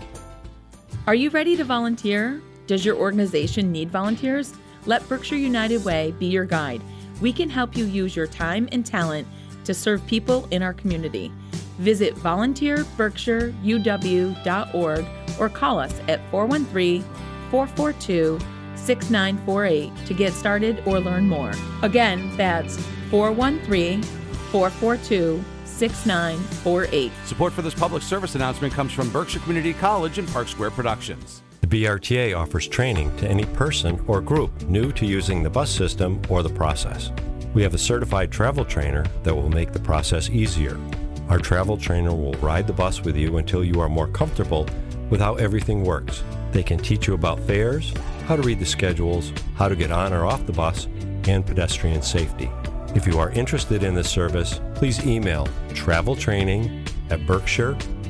Are 1.08 1.16
you 1.16 1.32
ready 1.32 1.56
to 1.58 1.64
volunteer? 1.64 2.42
Does 2.68 2.86
your 2.86 2.96
organization 2.96 3.72
need 3.72 3.90
volunteers? 3.90 4.54
Let 4.86 5.08
Berkshire 5.10 5.36
United 5.38 5.84
Way 5.84 6.14
be 6.20 6.28
your 6.28 6.46
guide. 6.46 6.82
We 7.22 7.32
can 7.34 7.50
help 7.50 7.78
you 7.78 7.86
use 7.86 8.16
your 8.16 8.28
time 8.28 8.70
and 8.72 8.86
talent 8.86 9.28
to 9.66 9.74
serve 9.74 10.06
people 10.08 10.48
in 10.52 10.62
our 10.62 10.74
community. 10.74 11.32
Visit 11.80 12.16
volunteerberkshireuw.org 12.16 15.06
or 15.40 15.50
call 15.50 15.80
us 15.80 16.00
at 16.08 16.22
413 16.32 17.04
442 17.52 18.40
6948 18.76 19.92
to 20.06 20.14
get 20.14 20.34
started 20.34 20.84
or 20.86 21.00
learn 21.00 21.28
more. 21.28 21.52
Again, 21.82 22.36
that's 22.38 22.78
413 23.10 24.04
442 24.04 25.44
6948. 25.66 27.12
Support 27.26 27.54
for 27.54 27.62
this 27.62 27.74
public 27.74 28.04
service 28.04 28.36
announcement 28.36 28.74
comes 28.74 28.94
from 28.94 29.10
Berkshire 29.10 29.40
Community 29.40 29.74
College 29.74 30.20
and 30.20 30.28
Park 30.30 30.48
Square 30.48 30.72
Productions. 30.72 31.42
The 31.66 31.84
BRTA 31.84 32.38
offers 32.38 32.68
training 32.68 33.18
to 33.18 33.28
any 33.28 33.44
person 33.46 34.00
or 34.06 34.22
group 34.22 34.62
new 34.70 34.92
to 34.92 35.04
using 35.04 35.42
the 35.42 35.50
bus 35.50 35.72
system 35.72 36.22
or 36.30 36.44
the 36.44 36.50
process. 36.50 37.12
We 37.56 37.64
have 37.64 37.74
a 37.74 37.80
certified 37.80 38.32
travel 38.32 38.64
trainer 38.64 39.04
that 39.24 39.34
will 39.34 39.50
make 39.50 39.72
the 39.72 39.80
process 39.80 40.30
easier. 40.30 40.80
Our 41.28 41.40
travel 41.40 41.76
trainer 41.76 42.14
will 42.14 42.34
ride 42.34 42.68
the 42.68 42.74
bus 42.74 43.02
with 43.02 43.18
you 43.18 43.38
until 43.38 43.64
you 43.64 43.80
are 43.80 43.90
more 43.90 44.08
comfortable 44.08 44.68
with 45.10 45.20
how 45.20 45.36
everything 45.36 45.84
works. 45.84 46.22
They 46.52 46.62
can 46.62 46.78
teach 46.78 47.08
you 47.08 47.16
about 47.16 47.40
fares, 47.40 47.92
how 48.28 48.36
to 48.36 48.44
read 48.44 48.60
the 48.60 48.66
schedules, 48.68 49.34
how 49.56 49.68
to 49.68 49.76
get 49.76 49.92
on 49.92 50.14
or 50.14 50.24
off 50.24 50.46
the 50.46 50.54
bus, 50.54 50.86
and 51.28 51.44
pedestrian 51.44 52.04
safety. 52.04 52.52
If 52.94 53.08
you 53.08 53.18
are 53.18 53.32
interested 53.32 53.82
in 53.82 53.96
this 53.96 54.12
service, 54.12 54.62
please 54.76 55.04
email 55.04 55.48
traveltraining 55.70 56.88
at 57.10 57.26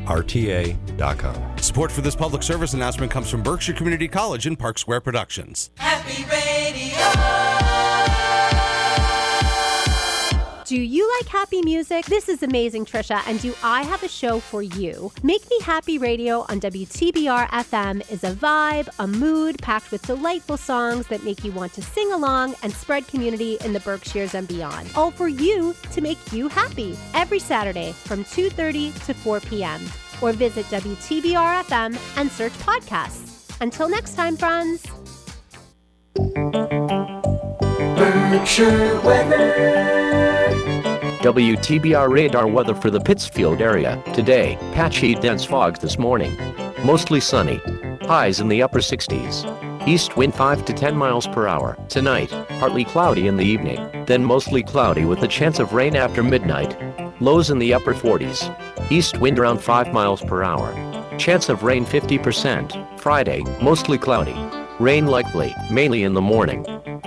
berkshirerta.com. 0.05 1.57
Support 1.57 1.91
for 1.91 2.01
this 2.01 2.15
public 2.15 2.43
service 2.43 2.73
announcement 2.73 3.11
comes 3.11 3.29
from 3.29 3.43
Berkshire 3.43 3.75
Community 3.75 4.07
College 4.07 4.45
and 4.45 4.57
Park 4.57 4.77
Square 4.77 5.01
Productions. 5.01 5.71
Happy 5.77 6.23
Radio. 6.23 7.74
Do 10.65 10.81
you 10.81 11.07
like 11.19 11.27
happy 11.27 11.61
music? 11.61 12.07
This 12.07 12.27
is 12.27 12.41
amazing, 12.41 12.85
Trisha, 12.85 13.21
and 13.27 13.39
do 13.39 13.53
I 13.61 13.83
have 13.83 14.01
a 14.01 14.07
show 14.07 14.39
for 14.39 14.63
you? 14.63 15.11
Make 15.21 15.47
Me 15.47 15.59
Happy 15.61 15.99
Radio 15.99 16.39
on 16.49 16.59
WTBR 16.59 17.47
FM 17.49 18.11
is 18.11 18.23
a 18.23 18.31
vibe, 18.31 18.89
a 18.97 19.05
mood 19.05 19.59
packed 19.59 19.91
with 19.91 20.01
delightful 20.01 20.57
songs 20.57 21.05
that 21.05 21.23
make 21.23 21.43
you 21.43 21.51
want 21.51 21.73
to 21.73 21.83
sing 21.83 22.11
along 22.11 22.55
and 22.63 22.73
spread 22.73 23.07
community 23.07 23.59
in 23.63 23.73
the 23.73 23.79
Berkshires 23.81 24.33
and 24.33 24.47
beyond. 24.47 24.89
All 24.95 25.11
for 25.11 25.27
you 25.27 25.75
to 25.91 26.01
make 26.01 26.17
you 26.33 26.47
happy. 26.47 26.97
Every 27.13 27.37
Saturday 27.37 27.91
from 27.91 28.23
2:30 28.23 29.05
to 29.05 29.13
4 29.13 29.41
p.m. 29.41 29.81
or 30.19 30.31
visit 30.31 30.65
WTBR 30.71 31.63
FM 31.65 31.95
and 32.17 32.31
search 32.31 32.53
podcasts. 32.53 33.55
Until 33.61 33.87
next 33.87 34.15
time, 34.15 34.35
friends. 34.35 34.83
Weather. 37.95 39.41
WTBR 41.23 42.09
radar 42.09 42.45
weather 42.45 42.75
for 42.75 42.91
the 42.91 42.99
Pittsfield 42.99 43.61
area. 43.61 44.03
Today, 44.13 44.57
patchy 44.73 45.15
dense 45.15 45.45
fog 45.45 45.79
this 45.79 45.97
morning. 45.97 46.35
Mostly 46.83 47.21
sunny. 47.21 47.61
Highs 48.01 48.41
in 48.41 48.49
the 48.49 48.61
upper 48.61 48.79
60s. 48.79 49.87
East 49.87 50.17
wind 50.17 50.35
5 50.35 50.65
to 50.65 50.73
10 50.73 50.97
miles 50.97 51.25
per 51.27 51.47
hour. 51.47 51.77
Tonight, 51.87 52.31
partly 52.59 52.83
cloudy 52.83 53.27
in 53.27 53.37
the 53.37 53.45
evening, 53.45 54.05
then 54.05 54.25
mostly 54.25 54.61
cloudy 54.61 55.05
with 55.05 55.23
a 55.23 55.27
chance 55.27 55.59
of 55.59 55.71
rain 55.71 55.95
after 55.95 56.21
midnight. 56.21 56.75
Lows 57.21 57.49
in 57.49 57.59
the 57.59 57.73
upper 57.73 57.93
40s. 57.93 58.51
East 58.91 59.19
wind 59.19 59.39
around 59.39 59.59
5 59.59 59.93
miles 59.93 60.21
per 60.21 60.43
hour. 60.43 60.73
Chance 61.17 61.47
of 61.47 61.63
rain 61.63 61.85
50%. 61.85 62.99
Friday, 62.99 63.41
mostly 63.61 63.97
cloudy. 63.97 64.35
Rain 64.79 65.07
likely, 65.07 65.55
mainly 65.71 66.03
in 66.03 66.13
the 66.13 66.21
morning. 66.21 66.65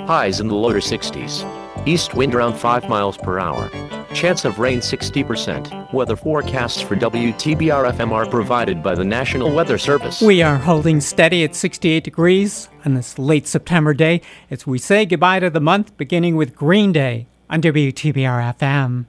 Highs 0.08 0.40
in 0.40 0.48
the 0.48 0.54
lower 0.54 0.80
60s. 0.80 1.44
East 1.86 2.14
wind 2.14 2.34
around 2.34 2.54
5 2.54 2.88
miles 2.88 3.18
per 3.18 3.38
hour. 3.38 3.68
Chance 4.14 4.46
of 4.46 4.58
rain 4.58 4.78
60%. 4.78 5.92
Weather 5.92 6.16
forecasts 6.16 6.80
for 6.80 6.96
WTBR 6.96 7.92
FM 7.92 8.12
are 8.12 8.24
provided 8.24 8.82
by 8.82 8.94
the 8.94 9.04
National 9.04 9.54
Weather 9.54 9.76
Service. 9.76 10.22
We 10.22 10.40
are 10.40 10.56
holding 10.56 11.02
steady 11.02 11.44
at 11.44 11.54
68 11.54 12.04
degrees 12.04 12.70
on 12.86 12.94
this 12.94 13.18
late 13.18 13.46
September 13.46 13.92
day 13.92 14.22
as 14.50 14.66
we 14.66 14.78
say 14.78 15.04
goodbye 15.04 15.40
to 15.40 15.50
the 15.50 15.60
month, 15.60 15.94
beginning 15.98 16.36
with 16.36 16.56
Green 16.56 16.90
Day 16.90 17.26
on 17.50 17.60
WTBR 17.60 18.56
FM. 18.56 19.04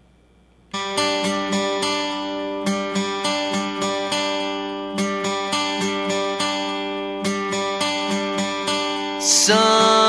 Summer 9.21 10.08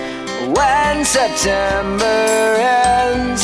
when 0.55 1.05
September 1.05 2.23
ends. 2.59 3.43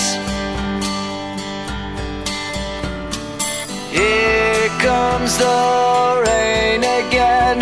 Here 3.91 4.69
comes 4.79 5.37
the 5.37 6.23
rain 6.27 6.81
again, 7.01 7.59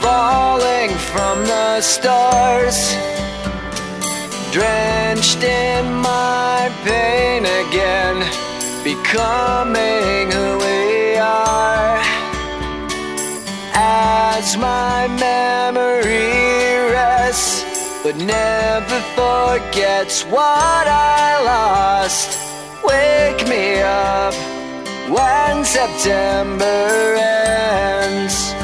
falling 0.00 0.90
from 1.12 1.44
the 1.44 1.80
stars. 1.80 2.78
Drenched 4.52 5.42
in 5.44 5.84
my 5.92 6.72
pain 6.84 7.42
again, 7.62 8.16
becoming 8.82 10.30
who 10.32 10.46
we 10.64 11.16
are. 11.16 12.00
As 13.74 14.56
my 14.56 15.08
memory 15.08 15.95
but 18.06 18.18
never 18.18 19.00
forgets 19.18 20.22
what 20.26 20.86
I 20.86 21.42
lost. 21.42 22.38
Wake 22.84 23.48
me 23.48 23.80
up 23.80 24.32
when 25.10 25.64
September 25.64 27.16
ends. 27.18 28.55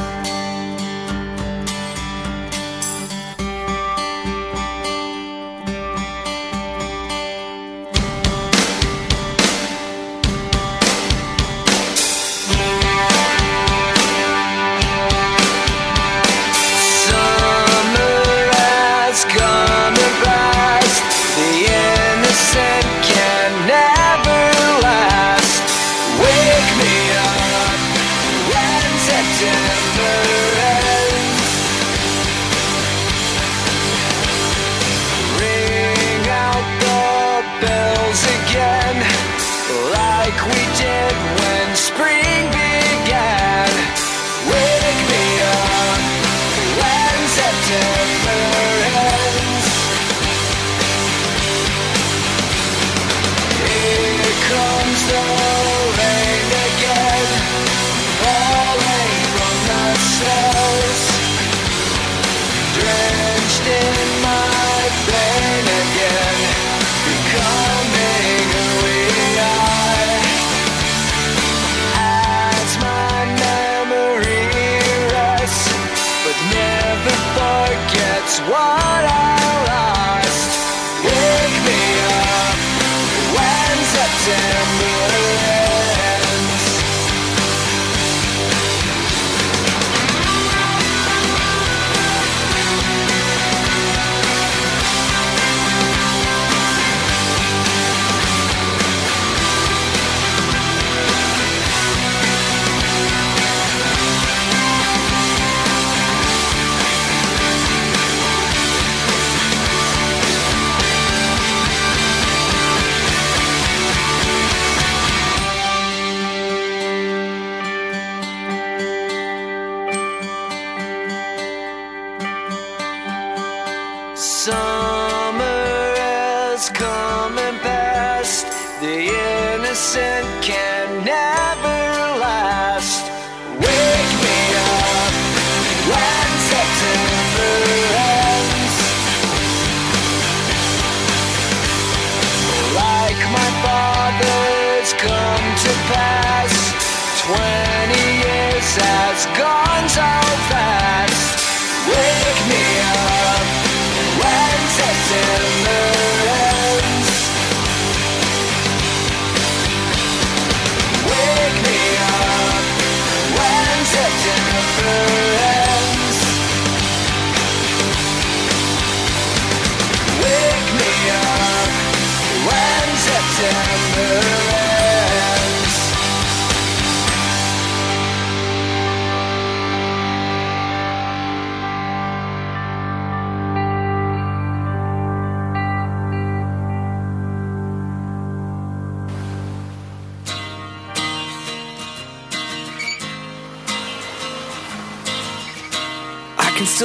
to 145.63 145.73
pass. 145.93 147.23
Twenty. 147.23 147.72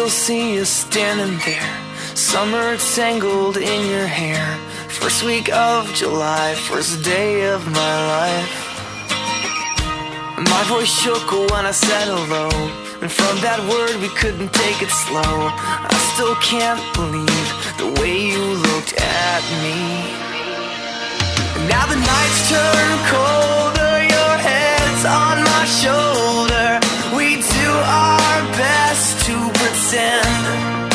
still 0.09 0.25
see 0.25 0.53
you 0.53 0.63
standing 0.63 1.37
there. 1.45 2.15
Summer 2.15 2.77
tangled 2.95 3.57
in 3.57 3.89
your 3.89 4.07
hair. 4.07 4.45
First 4.87 5.23
week 5.23 5.49
of 5.51 5.93
July, 5.93 6.55
first 6.55 7.03
day 7.03 7.49
of 7.49 7.65
my 7.65 7.95
life. 8.15 8.53
My 10.37 10.63
voice 10.67 10.91
shook 11.01 11.31
when 11.51 11.65
I 11.65 11.71
said 11.71 12.07
hello. 12.07 12.47
And 13.01 13.11
from 13.11 13.35
that 13.41 13.59
word, 13.67 13.95
we 14.01 14.09
couldn't 14.19 14.53
take 14.53 14.81
it 14.81 14.91
slow. 15.05 15.51
I 15.93 15.97
still 16.13 16.35
can't 16.35 16.83
believe 16.95 17.49
the 17.81 17.89
way 17.99 18.15
you 18.31 18.43
looked 18.67 18.93
at 18.95 19.43
me. 19.63 19.77
Now 21.67 21.83
the 21.91 21.99
nights 21.99 22.41
turn 22.51 22.93
colder, 23.11 23.95
your 24.15 24.33
head's 24.47 25.03
on 25.03 25.35
my 25.51 25.63
shoulder. 25.81 26.67
We 27.17 27.41
do 27.41 28.16
send. 29.89 30.91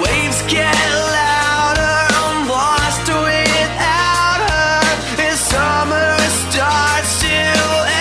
Waves 0.00 0.40
get 0.48 0.76
louder, 1.16 1.96
I'm 2.22 2.48
lost 2.48 3.06
without 3.26 4.40
her. 4.48 4.80
This 5.20 5.38
summer 5.52 6.08
starts 6.48 7.12
to 7.24 7.36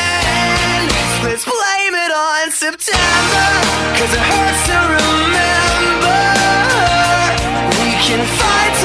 end, 0.08 0.88
let's 1.26 1.44
blame 1.44 1.96
it 2.06 2.12
on 2.32 2.52
September, 2.52 3.48
cause 3.98 4.14
it 4.18 4.24
hurts 4.32 4.64
to 4.72 4.78
remember. 4.96 6.24
We 7.84 7.92
can 8.08 8.24
fight. 8.40 8.85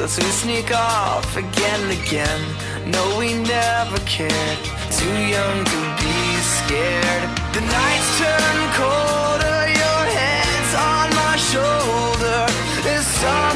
Lets 0.00 0.16
me 0.16 0.30
sneak 0.30 0.72
off 0.74 1.36
again 1.36 1.78
and 1.82 1.92
again. 1.92 2.40
No, 2.90 3.18
we 3.18 3.34
never 3.34 3.98
cared. 4.06 4.58
Too 4.90 5.18
young 5.36 5.58
to 5.62 5.80
be 6.00 6.18
scared. 6.56 7.28
The 7.52 7.60
nights 7.60 8.10
turn 8.18 8.58
colder. 8.80 9.60
Your 9.82 10.02
hands 10.16 10.72
on 10.74 11.06
my 11.20 11.36
shoulder. 11.36 12.46
It's 12.88 13.20
time. 13.20 13.49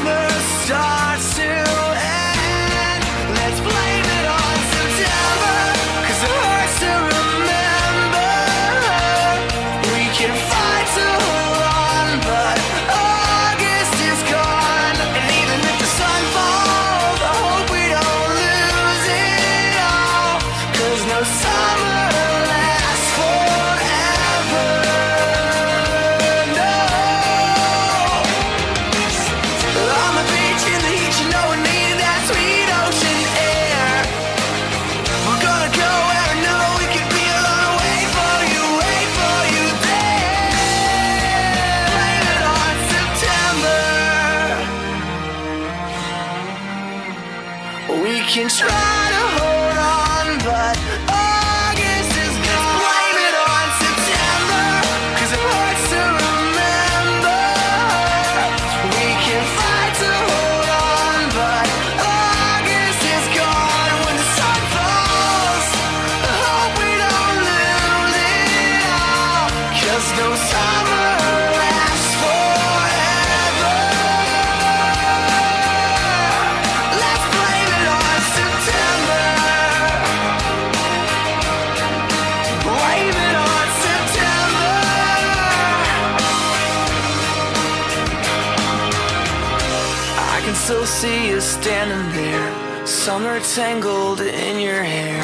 tangled 93.53 94.21
in 94.21 94.59
your 94.59 94.81
hair. 94.83 95.21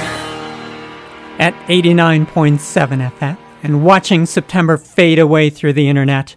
At 1.39 1.55
89.7 1.67 3.11
FM 3.11 3.37
and 3.63 3.83
watching 3.83 4.25
September 4.25 4.77
fade 4.77 5.17
away 5.17 5.49
through 5.49 5.73
the 5.73 5.89
internet, 5.89 6.35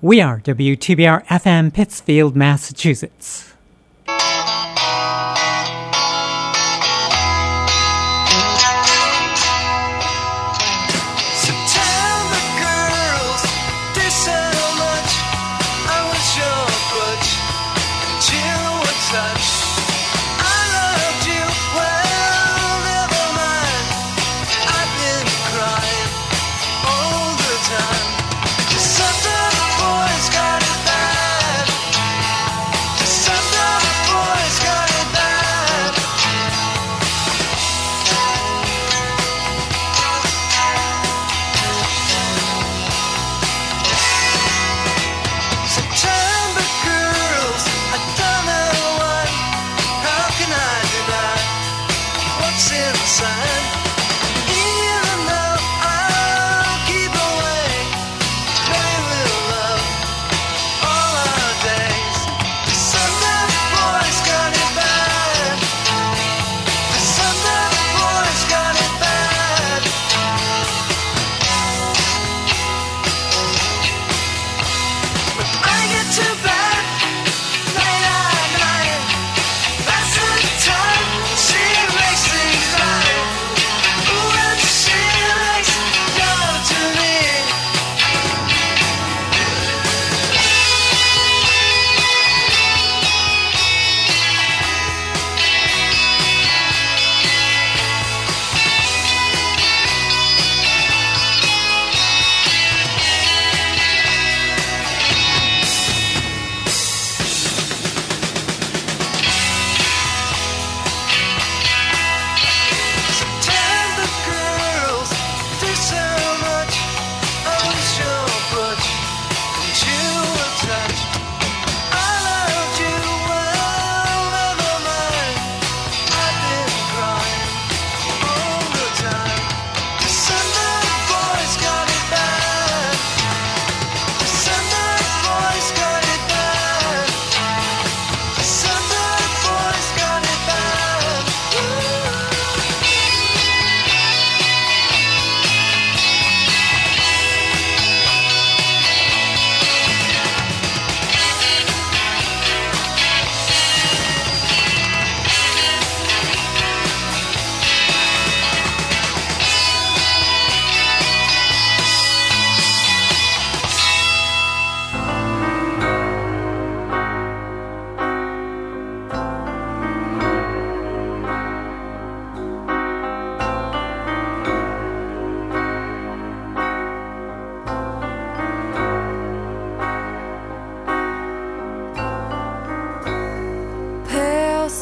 we 0.00 0.20
are 0.20 0.40
WTBR 0.40 1.26
FM 1.26 1.72
Pittsfield, 1.72 2.36
Massachusetts. 2.36 3.45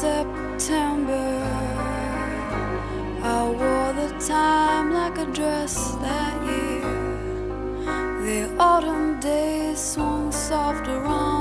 September. 0.04 1.30
I 3.22 3.40
wore 3.60 3.92
the 4.00 4.10
time 4.32 4.92
like 4.92 5.16
a 5.16 5.26
dress 5.38 5.74
that 6.04 6.36
year. 6.50 6.90
The 8.26 8.40
autumn 8.58 9.18
days 9.20 9.80
swung 9.92 10.30
soft 10.30 10.86
around. 10.88 11.33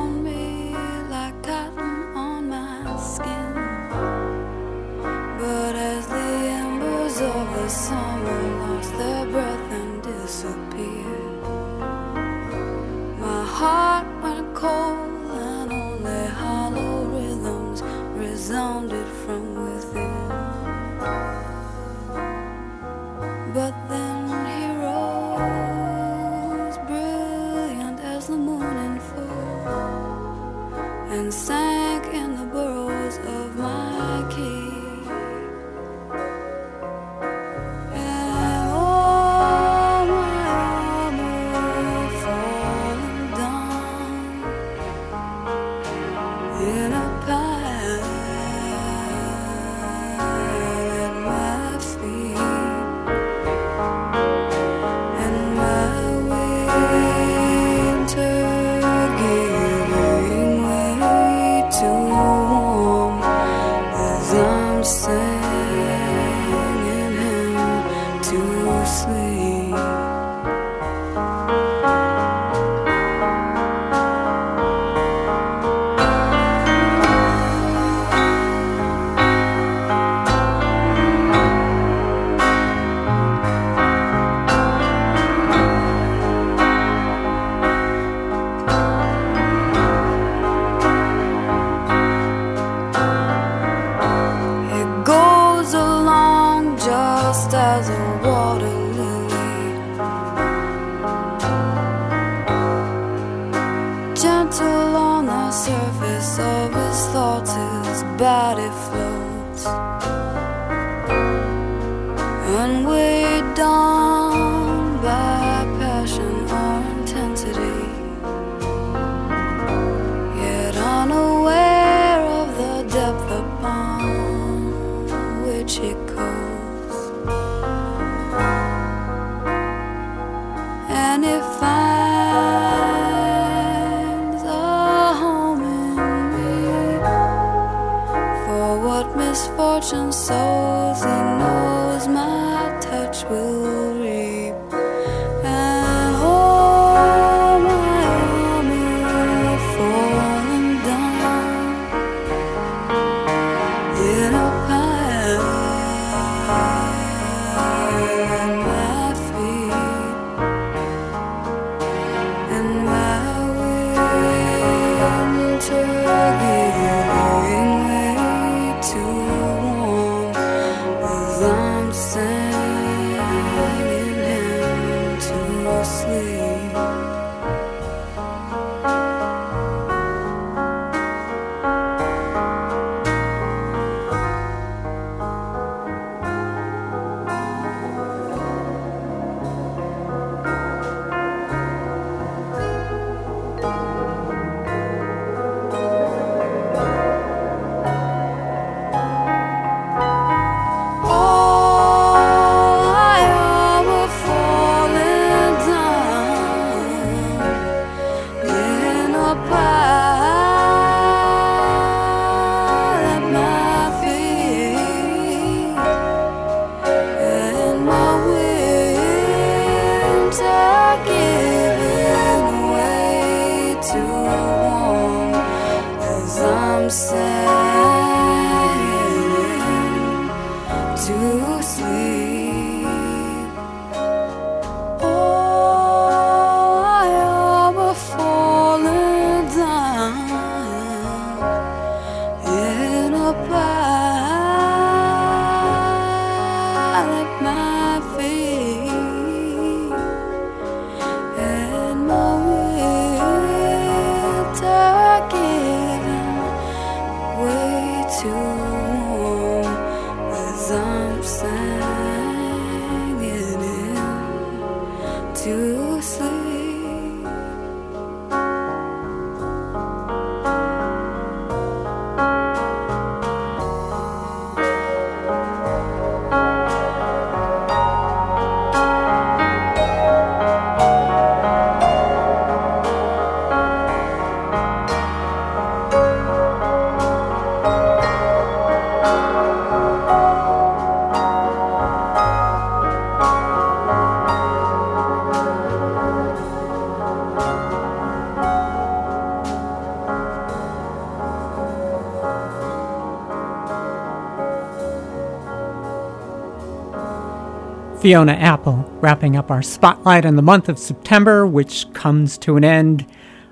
Fiona 308.04 308.34
Apple 308.34 308.84
wrapping 309.00 309.38
up 309.38 309.50
our 309.50 309.62
spotlight 309.62 310.26
on 310.26 310.36
the 310.36 310.42
month 310.42 310.68
of 310.68 310.78
September, 310.78 311.48
which 311.48 311.86
comes 311.94 312.38
to 312.40 312.58
an 312.58 312.66
end 312.66 313.08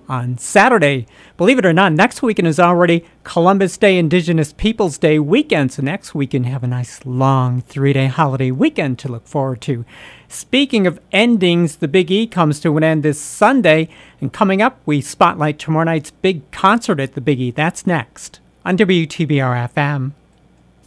on 0.09 0.37
Saturday. 0.37 1.07
Believe 1.37 1.57
it 1.57 1.65
or 1.65 1.71
not, 1.71 1.93
next 1.93 2.21
weekend 2.21 2.49
is 2.49 2.59
already 2.59 3.05
Columbus 3.23 3.77
Day 3.77 3.97
Indigenous 3.97 4.51
Peoples 4.51 4.97
Day 4.97 5.19
weekend, 5.19 5.71
so 5.71 5.81
next 5.81 6.13
weekend, 6.13 6.47
have 6.47 6.65
a 6.65 6.67
nice 6.67 7.05
long 7.05 7.61
three 7.61 7.93
day 7.93 8.07
holiday 8.07 8.51
weekend 8.51 8.99
to 8.99 9.07
look 9.09 9.25
forward 9.25 9.61
to. 9.61 9.85
Speaking 10.27 10.85
of 10.85 10.99
endings, 11.13 11.77
the 11.77 11.87
Big 11.87 12.11
E 12.11 12.27
comes 12.27 12.59
to 12.59 12.75
an 12.75 12.83
end 12.83 13.03
this 13.03 13.21
Sunday, 13.21 13.87
and 14.19 14.33
coming 14.33 14.61
up, 14.61 14.81
we 14.85 14.99
spotlight 14.99 15.59
tomorrow 15.59 15.85
night's 15.85 16.11
big 16.11 16.51
concert 16.51 16.99
at 16.99 17.13
the 17.13 17.21
Big 17.21 17.39
E. 17.39 17.51
That's 17.51 17.87
next 17.87 18.41
on 18.65 18.77
WTBR 18.77 19.71
FM. 19.71 20.11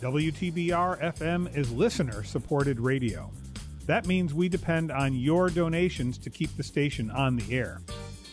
WTBR 0.03 1.15
FM 1.16 1.57
is 1.57 1.73
listener 1.73 2.23
supported 2.24 2.78
radio. 2.78 3.31
That 3.86 4.06
means 4.06 4.32
we 4.32 4.48
depend 4.48 4.90
on 4.90 5.15
your 5.15 5.51
donations 5.51 6.19
to 6.19 6.31
keep 6.31 6.56
the 6.56 6.62
station 6.62 7.11
on 7.11 7.36
the 7.36 7.55
air. 7.55 7.81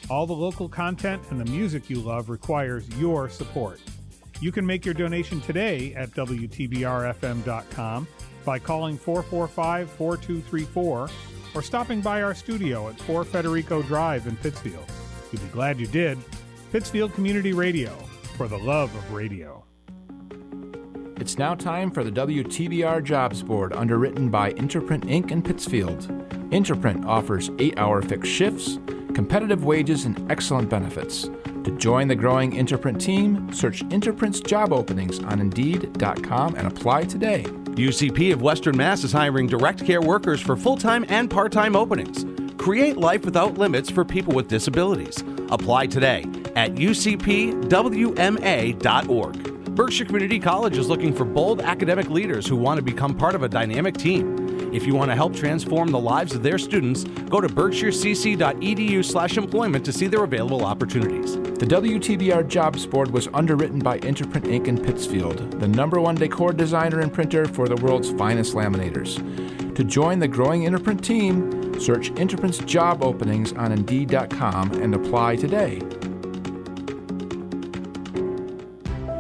All 0.09 0.25
the 0.25 0.33
local 0.33 0.67
content 0.69 1.21
and 1.29 1.39
the 1.39 1.45
music 1.45 1.89
you 1.89 1.99
love 1.99 2.29
requires 2.29 2.87
your 2.97 3.29
support. 3.29 3.79
You 4.39 4.51
can 4.51 4.65
make 4.65 4.85
your 4.85 4.93
donation 4.93 5.39
today 5.41 5.93
at 5.95 6.11
WTBRFM.com 6.11 8.07
by 8.43 8.59
calling 8.59 8.97
445 8.97 9.89
4234 9.91 11.09
or 11.53 11.61
stopping 11.61 12.01
by 12.01 12.23
our 12.23 12.33
studio 12.33 12.89
at 12.89 12.99
4 13.01 13.23
Federico 13.23 13.81
Drive 13.83 14.27
in 14.27 14.35
Pittsfield. 14.37 14.89
You'll 15.31 15.41
be 15.41 15.47
glad 15.49 15.79
you 15.79 15.87
did. 15.87 16.17
Pittsfield 16.71 17.13
Community 17.13 17.53
Radio, 17.53 17.91
for 18.37 18.47
the 18.47 18.57
love 18.57 18.93
of 18.95 19.13
radio. 19.13 19.63
It's 21.31 21.39
now 21.39 21.55
time 21.55 21.91
for 21.91 22.03
the 22.03 22.11
WTBR 22.11 23.05
Jobs 23.05 23.41
Board, 23.41 23.71
underwritten 23.71 24.29
by 24.29 24.51
Interprint 24.51 25.05
Inc. 25.05 25.31
in 25.31 25.41
Pittsfield. 25.41 26.05
Interprint 26.51 27.05
offers 27.05 27.49
eight 27.57 27.79
hour 27.79 28.01
fixed 28.01 28.29
shifts, 28.29 28.79
competitive 29.13 29.63
wages, 29.63 30.03
and 30.03 30.29
excellent 30.29 30.69
benefits. 30.69 31.29
To 31.63 31.71
join 31.77 32.09
the 32.09 32.15
growing 32.15 32.51
Interprint 32.51 32.99
team, 32.99 33.53
search 33.53 33.81
Interprint's 33.83 34.41
job 34.41 34.73
openings 34.73 35.19
on 35.19 35.39
Indeed.com 35.39 36.55
and 36.55 36.67
apply 36.67 37.05
today. 37.05 37.43
UCP 37.43 38.33
of 38.33 38.41
Western 38.41 38.75
Mass 38.75 39.05
is 39.05 39.13
hiring 39.13 39.47
direct 39.47 39.85
care 39.85 40.01
workers 40.01 40.41
for 40.41 40.57
full 40.57 40.75
time 40.75 41.05
and 41.07 41.29
part 41.29 41.53
time 41.53 41.77
openings. 41.77 42.25
Create 42.57 42.97
life 42.97 43.23
without 43.23 43.57
limits 43.57 43.89
for 43.89 44.03
people 44.03 44.33
with 44.33 44.49
disabilities. 44.49 45.23
Apply 45.49 45.87
today 45.87 46.25
at 46.57 46.75
ucpwma.org. 46.75 47.61
Berkshire 49.75 50.05
Community 50.05 50.37
College 50.37 50.77
is 50.77 50.89
looking 50.89 51.13
for 51.13 51.23
bold 51.23 51.61
academic 51.61 52.09
leaders 52.09 52.45
who 52.45 52.57
want 52.57 52.77
to 52.77 52.83
become 52.83 53.15
part 53.15 53.35
of 53.35 53.43
a 53.43 53.47
dynamic 53.47 53.95
team. 53.95 54.73
If 54.73 54.85
you 54.85 54.93
want 54.93 55.11
to 55.11 55.15
help 55.15 55.33
transform 55.33 55.91
the 55.91 55.99
lives 55.99 56.35
of 56.35 56.43
their 56.43 56.57
students, 56.57 57.05
go 57.05 57.39
to 57.39 57.47
berkshirecc.edu/employment 57.47 59.85
to 59.85 59.93
see 59.93 60.07
their 60.07 60.25
available 60.25 60.65
opportunities. 60.65 61.35
The 61.35 61.65
WTBR 61.65 62.49
Jobs 62.49 62.85
Board 62.85 63.11
was 63.11 63.29
underwritten 63.33 63.79
by 63.79 63.99
Interprint 63.99 64.47
Inc. 64.47 64.67
in 64.67 64.77
Pittsfield, 64.77 65.61
the 65.61 65.69
number 65.69 66.01
one 66.01 66.15
decor 66.15 66.51
designer 66.51 66.99
and 66.99 67.13
printer 67.13 67.45
for 67.45 67.69
the 67.69 67.77
world's 67.77 68.11
finest 68.11 68.53
laminators. 68.53 69.21
To 69.75 69.85
join 69.85 70.19
the 70.19 70.27
growing 70.27 70.63
Interprint 70.63 71.01
team, 71.01 71.79
search 71.79 72.09
Interprint's 72.11 72.59
job 72.59 73.03
openings 73.03 73.53
on 73.53 73.71
Indeed.com 73.71 74.81
and 74.81 74.95
apply 74.95 75.37
today. 75.37 75.81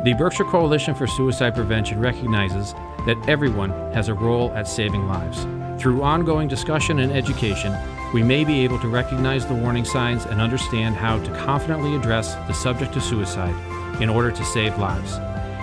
The 0.03 0.13
Berkshire 0.13 0.45
Coalition 0.45 0.95
for 0.95 1.05
Suicide 1.05 1.53
Prevention 1.53 1.99
recognizes 1.99 2.73
that 3.05 3.23
everyone 3.27 3.69
has 3.93 4.07
a 4.07 4.15
role 4.15 4.51
at 4.53 4.67
saving 4.67 5.07
lives. 5.07 5.43
Through 5.79 6.01
ongoing 6.01 6.47
discussion 6.47 7.01
and 7.01 7.11
education, 7.11 7.77
we 8.11 8.23
may 8.23 8.43
be 8.43 8.61
able 8.61 8.79
to 8.79 8.87
recognize 8.87 9.45
the 9.45 9.53
warning 9.53 9.85
signs 9.85 10.25
and 10.25 10.41
understand 10.41 10.95
how 10.95 11.19
to 11.19 11.31
confidently 11.45 11.95
address 11.95 12.33
the 12.47 12.53
subject 12.53 12.95
of 12.95 13.03
suicide 13.03 13.53
in 14.01 14.09
order 14.09 14.31
to 14.31 14.43
save 14.43 14.75
lives. 14.79 15.17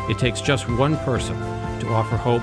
It 0.08 0.20
takes 0.20 0.40
just 0.40 0.68
one 0.68 0.96
person 0.98 1.36
to 1.80 1.88
offer 1.88 2.16
hope 2.16 2.42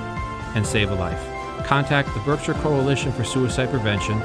and 0.54 0.68
save 0.68 0.92
a 0.92 0.96
life. 0.96 1.26
Contact 1.66 2.14
the 2.14 2.20
Berkshire 2.26 2.56
Coalition 2.56 3.14
for 3.14 3.24
Suicide 3.24 3.70
Prevention 3.70 4.22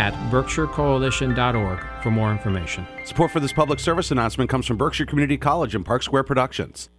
at 0.00 0.14
berkshirecoalition.org 0.32 2.02
for 2.02 2.10
more 2.10 2.32
information. 2.32 2.84
Support 3.04 3.30
for 3.30 3.38
this 3.38 3.52
public 3.52 3.78
service 3.78 4.10
announcement 4.10 4.50
comes 4.50 4.66
from 4.66 4.78
Berkshire 4.78 5.06
Community 5.06 5.36
College 5.36 5.76
and 5.76 5.86
Park 5.86 6.02
Square 6.02 6.24
Productions. 6.24 6.90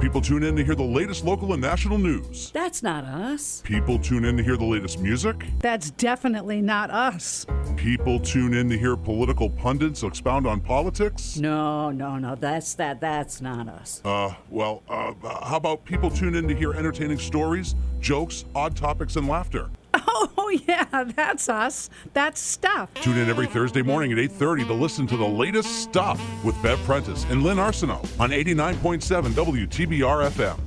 People 0.00 0.20
tune 0.20 0.42
in 0.42 0.56
to 0.56 0.64
hear 0.64 0.74
the 0.74 0.82
latest 0.82 1.24
local 1.24 1.52
and 1.52 1.62
national 1.62 1.98
news. 1.98 2.50
That's 2.50 2.82
not 2.82 3.04
us. 3.04 3.60
People 3.64 3.98
tune 3.98 4.24
in 4.24 4.36
to 4.36 4.42
hear 4.42 4.56
the 4.56 4.64
latest 4.64 4.98
music. 4.98 5.46
That's 5.60 5.90
definitely 5.92 6.60
not 6.60 6.90
us. 6.90 7.46
People 7.76 8.18
tune 8.18 8.54
in 8.54 8.68
to 8.70 8.78
hear 8.78 8.96
political 8.96 9.48
pundits 9.48 10.02
expound 10.02 10.46
on 10.46 10.60
politics. 10.60 11.36
No, 11.36 11.90
no, 11.90 12.18
no. 12.18 12.34
That's 12.34 12.74
that. 12.74 13.00
That's 13.00 13.40
not 13.40 13.68
us. 13.68 14.00
Uh, 14.04 14.34
well, 14.50 14.82
uh, 14.88 15.12
how 15.44 15.56
about 15.56 15.84
people 15.84 16.10
tune 16.10 16.34
in 16.34 16.48
to 16.48 16.54
hear 16.54 16.72
entertaining 16.72 17.18
stories, 17.18 17.74
jokes, 18.00 18.44
odd 18.54 18.74
topics, 18.76 19.16
and 19.16 19.28
laughter? 19.28 19.70
Oh 20.34 20.48
yeah, 20.66 21.04
that's 21.04 21.48
us. 21.48 21.88
That's 22.12 22.40
stuff. 22.40 22.92
Tune 22.94 23.18
in 23.18 23.28
every 23.28 23.46
Thursday 23.46 23.82
morning 23.82 24.12
at 24.12 24.18
8:30 24.18 24.66
to 24.66 24.74
listen 24.74 25.06
to 25.06 25.16
the 25.16 25.26
latest 25.26 25.82
stuff 25.82 26.20
with 26.44 26.60
Bev 26.62 26.78
Prentice 26.84 27.24
and 27.30 27.42
Lynn 27.42 27.58
Arsenault 27.58 28.08
on 28.20 28.30
89.7 28.30 29.32
WTBR 29.32 30.30
FM. 30.30 30.58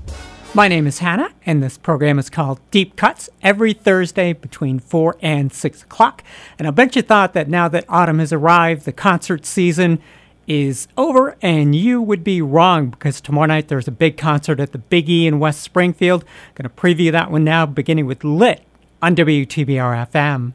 My 0.53 0.68
name 0.69 0.88
is 0.88 0.99
Hannah, 0.99 1.31
and 1.45 1.61
this 1.61 1.77
program 1.77 2.18
is 2.18 2.30
called 2.30 2.60
Deep 2.72 2.95
Cuts 2.95 3.30
every 3.41 3.73
Thursday 3.73 4.31
between 4.31 4.80
4 4.80 5.18
and 5.22 5.52
6 5.52 5.84
o'clock. 5.84 6.23
And 6.57 6.68
I 6.68 6.72
bet 6.72 6.95
you 6.95 7.02
thought 7.02 7.34
that 7.34 7.49
now 7.49 7.68
that 7.68 7.84
autumn 7.89 8.19
has 8.19 8.31
arrived, 8.31 8.85
the 8.85 8.93
concert 8.93 9.45
season 9.45 10.02
is 10.47 10.88
over, 10.97 11.35
and 11.41 11.76
you 11.76 12.02
would 12.02 12.23
be 12.23 12.41
wrong 12.41 12.89
because 12.89 13.19
tomorrow 13.19 13.47
night 13.47 13.68
there's 13.68 13.88
a 13.88 13.91
big 13.91 14.15
concert 14.15 14.60
at 14.60 14.72
the 14.72 14.77
Big 14.77 15.10
E 15.10 15.27
in 15.27 15.39
West 15.39 15.61
Springfield. 15.61 16.23
I'm 16.23 16.64
Going 16.64 16.69
to 16.69 16.76
preview 17.03 17.11
that 17.11 17.31
one 17.31 17.43
now, 17.43 17.65
beginning 17.65 18.06
with 18.06 18.23
Lit 18.23 18.64
on 19.01 19.15
WTBR 19.15 20.07
FM. 20.11 20.53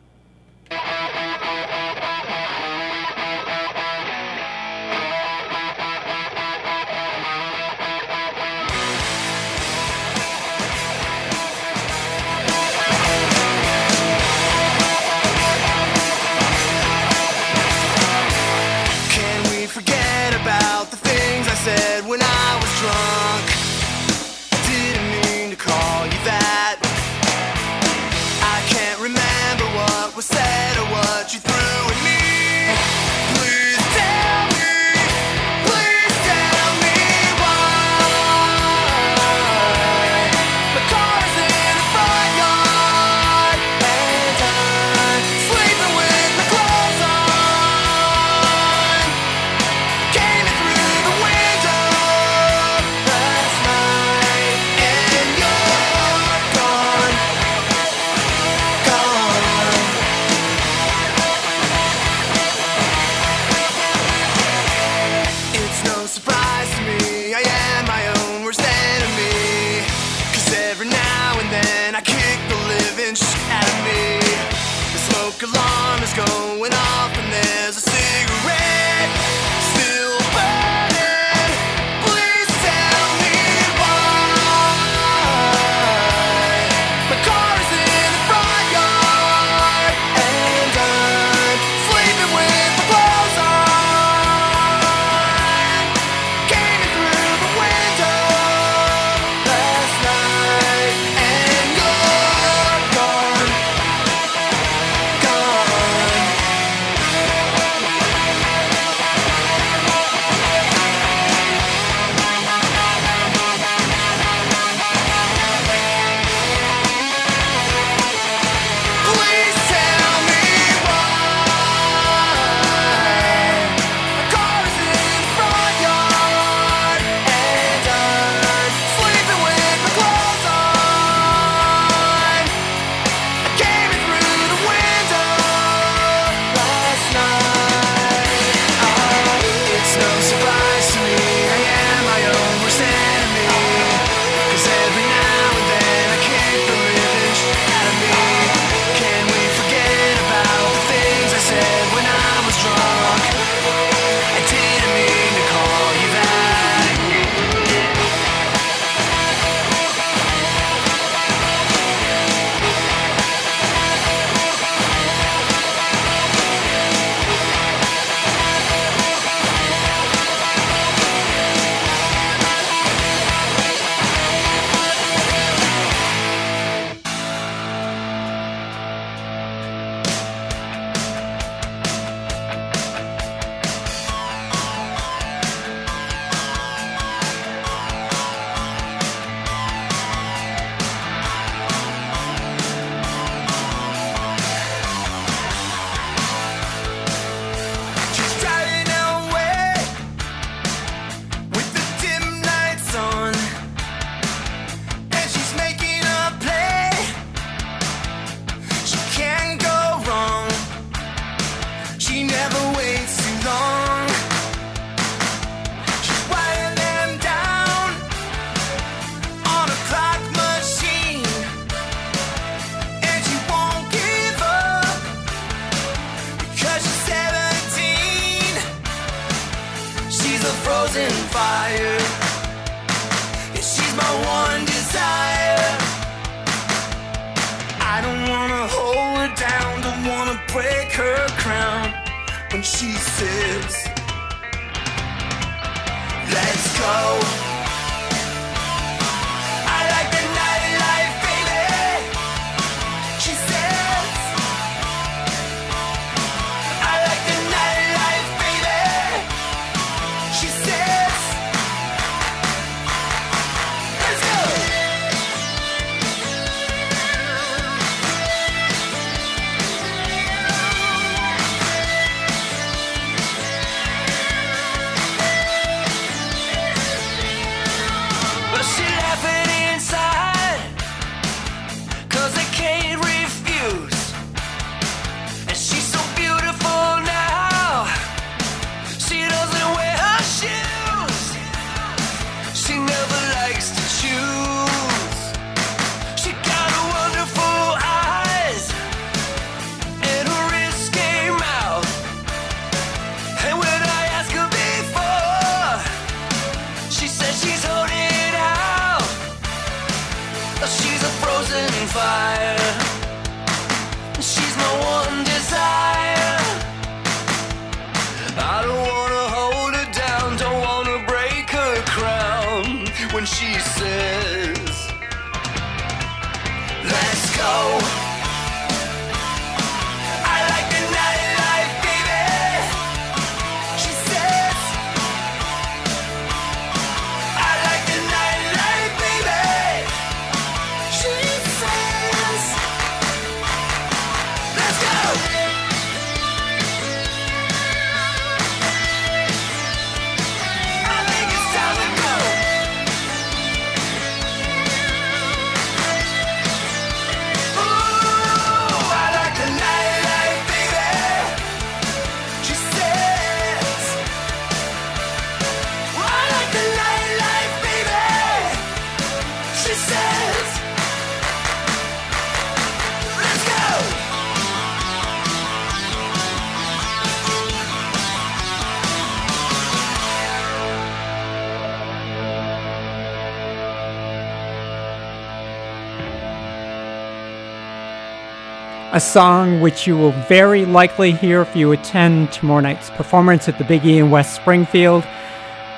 A 388.92 388.98
song 388.98 389.60
which 389.60 389.86
you 389.86 389.96
will 389.96 390.10
very 390.10 390.64
likely 390.64 391.12
hear 391.12 391.42
if 391.42 391.54
you 391.54 391.70
attend 391.70 392.32
tomorrow 392.32 392.60
night's 392.60 392.90
performance 392.90 393.48
at 393.48 393.56
the 393.56 393.62
Big 393.62 393.86
E 393.86 393.98
in 393.98 394.10
West 394.10 394.34
Springfield. 394.34 395.04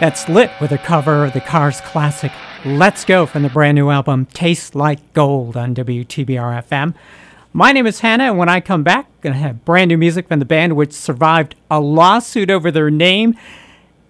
That's 0.01 0.30
lit 0.30 0.51
with 0.62 0.72
a 0.72 0.78
cover 0.78 1.26
of 1.26 1.34
the 1.34 1.43
Cars 1.43 1.82
classic 1.82 2.32
Let's 2.64 3.05
Go 3.05 3.26
from 3.26 3.43
the 3.43 3.51
brand 3.51 3.74
new 3.74 3.90
album 3.90 4.24
Tastes 4.32 4.74
Like 4.74 5.12
Gold 5.12 5.59
on 5.59 5.74
WTBR 5.74 6.64
FM. 6.66 6.94
My 7.52 7.70
name 7.70 7.86
is 7.86 8.01
Hannah, 8.01 8.24
and 8.24 8.39
when 8.39 8.48
I 8.48 8.60
come 8.60 8.82
back, 8.82 9.05
I'm 9.05 9.20
going 9.20 9.34
to 9.34 9.40
have 9.40 9.66
brand 9.66 9.90
new 9.90 9.98
music 9.98 10.28
from 10.28 10.39
the 10.39 10.47
band 10.47 10.74
which 10.74 10.94
survived 10.94 11.55
a 11.70 11.80
lawsuit 11.80 12.48
over 12.51 12.70
their 12.70 12.90
name 12.90 13.36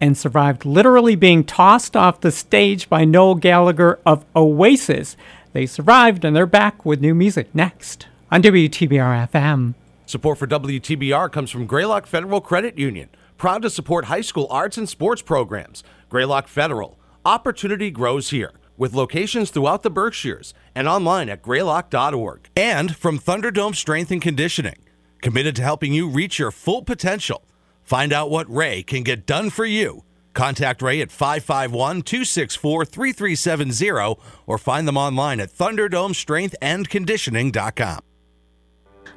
and 0.01 0.17
survived 0.17 0.65
literally 0.65 1.17
being 1.17 1.43
tossed 1.43 1.97
off 1.97 2.21
the 2.21 2.31
stage 2.31 2.89
by 2.89 3.05
Noel 3.05 3.35
Gallagher 3.35 3.99
of 4.07 4.25
Oasis. 4.37 5.17
They 5.55 5.67
survived, 5.67 6.25
and 6.25 6.37
they're 6.37 6.47
back 6.47 6.87
with 6.87 7.01
new 7.01 7.17
music 7.17 7.53
next 7.53 8.07
on 8.33 8.43
WTBR 8.43 9.31
FM. 9.31 9.75
Support 10.07 10.39
for 10.39 10.47
WTBR 10.47 11.31
comes 11.31 11.51
from 11.51 11.67
Greylock 11.67 12.07
Federal 12.07 12.41
Credit 12.41 12.79
Union, 12.79 13.11
proud 13.37 13.61
to 13.61 13.69
support 13.69 14.07
high 14.07 14.23
school 14.23 14.47
arts 14.49 14.79
and 14.79 14.89
sports 14.89 15.21
programs. 15.21 15.85
Greylock 16.09 16.49
Federal, 16.49 16.99
opportunity 17.27 17.91
grows 17.91 18.31
here, 18.31 18.53
with 18.79 18.95
locations 18.95 19.51
throughout 19.51 19.83
the 19.83 19.91
Berkshires 19.91 20.55
and 20.75 20.89
online 20.89 21.29
at 21.29 21.43
greylock.org. 21.43 22.49
And 22.57 22.97
from 22.97 23.19
Thunderdome 23.19 23.77
Strength 23.77 24.11
and 24.11 24.23
Conditioning, 24.23 24.79
committed 25.21 25.55
to 25.57 25.63
helping 25.63 25.93
you 25.93 26.09
reach 26.09 26.39
your 26.39 26.51
full 26.51 26.83
potential. 26.83 27.45
Find 27.83 28.15
out 28.15 28.31
what 28.31 28.51
Ray 28.51 28.83
can 28.83 29.03
get 29.03 29.27
done 29.27 29.51
for 29.51 29.67
you. 29.67 30.05
Contact 30.33 30.81
Ray 30.81 31.03
at 31.03 31.13
551 31.13 32.01
264 32.01 32.87
3370 32.87 34.17
or 34.47 34.57
find 34.57 34.89
them 34.89 34.97
online 34.97 35.39
at 35.39 35.53
thunderdomestrengthandconditioning.com. 35.53 38.01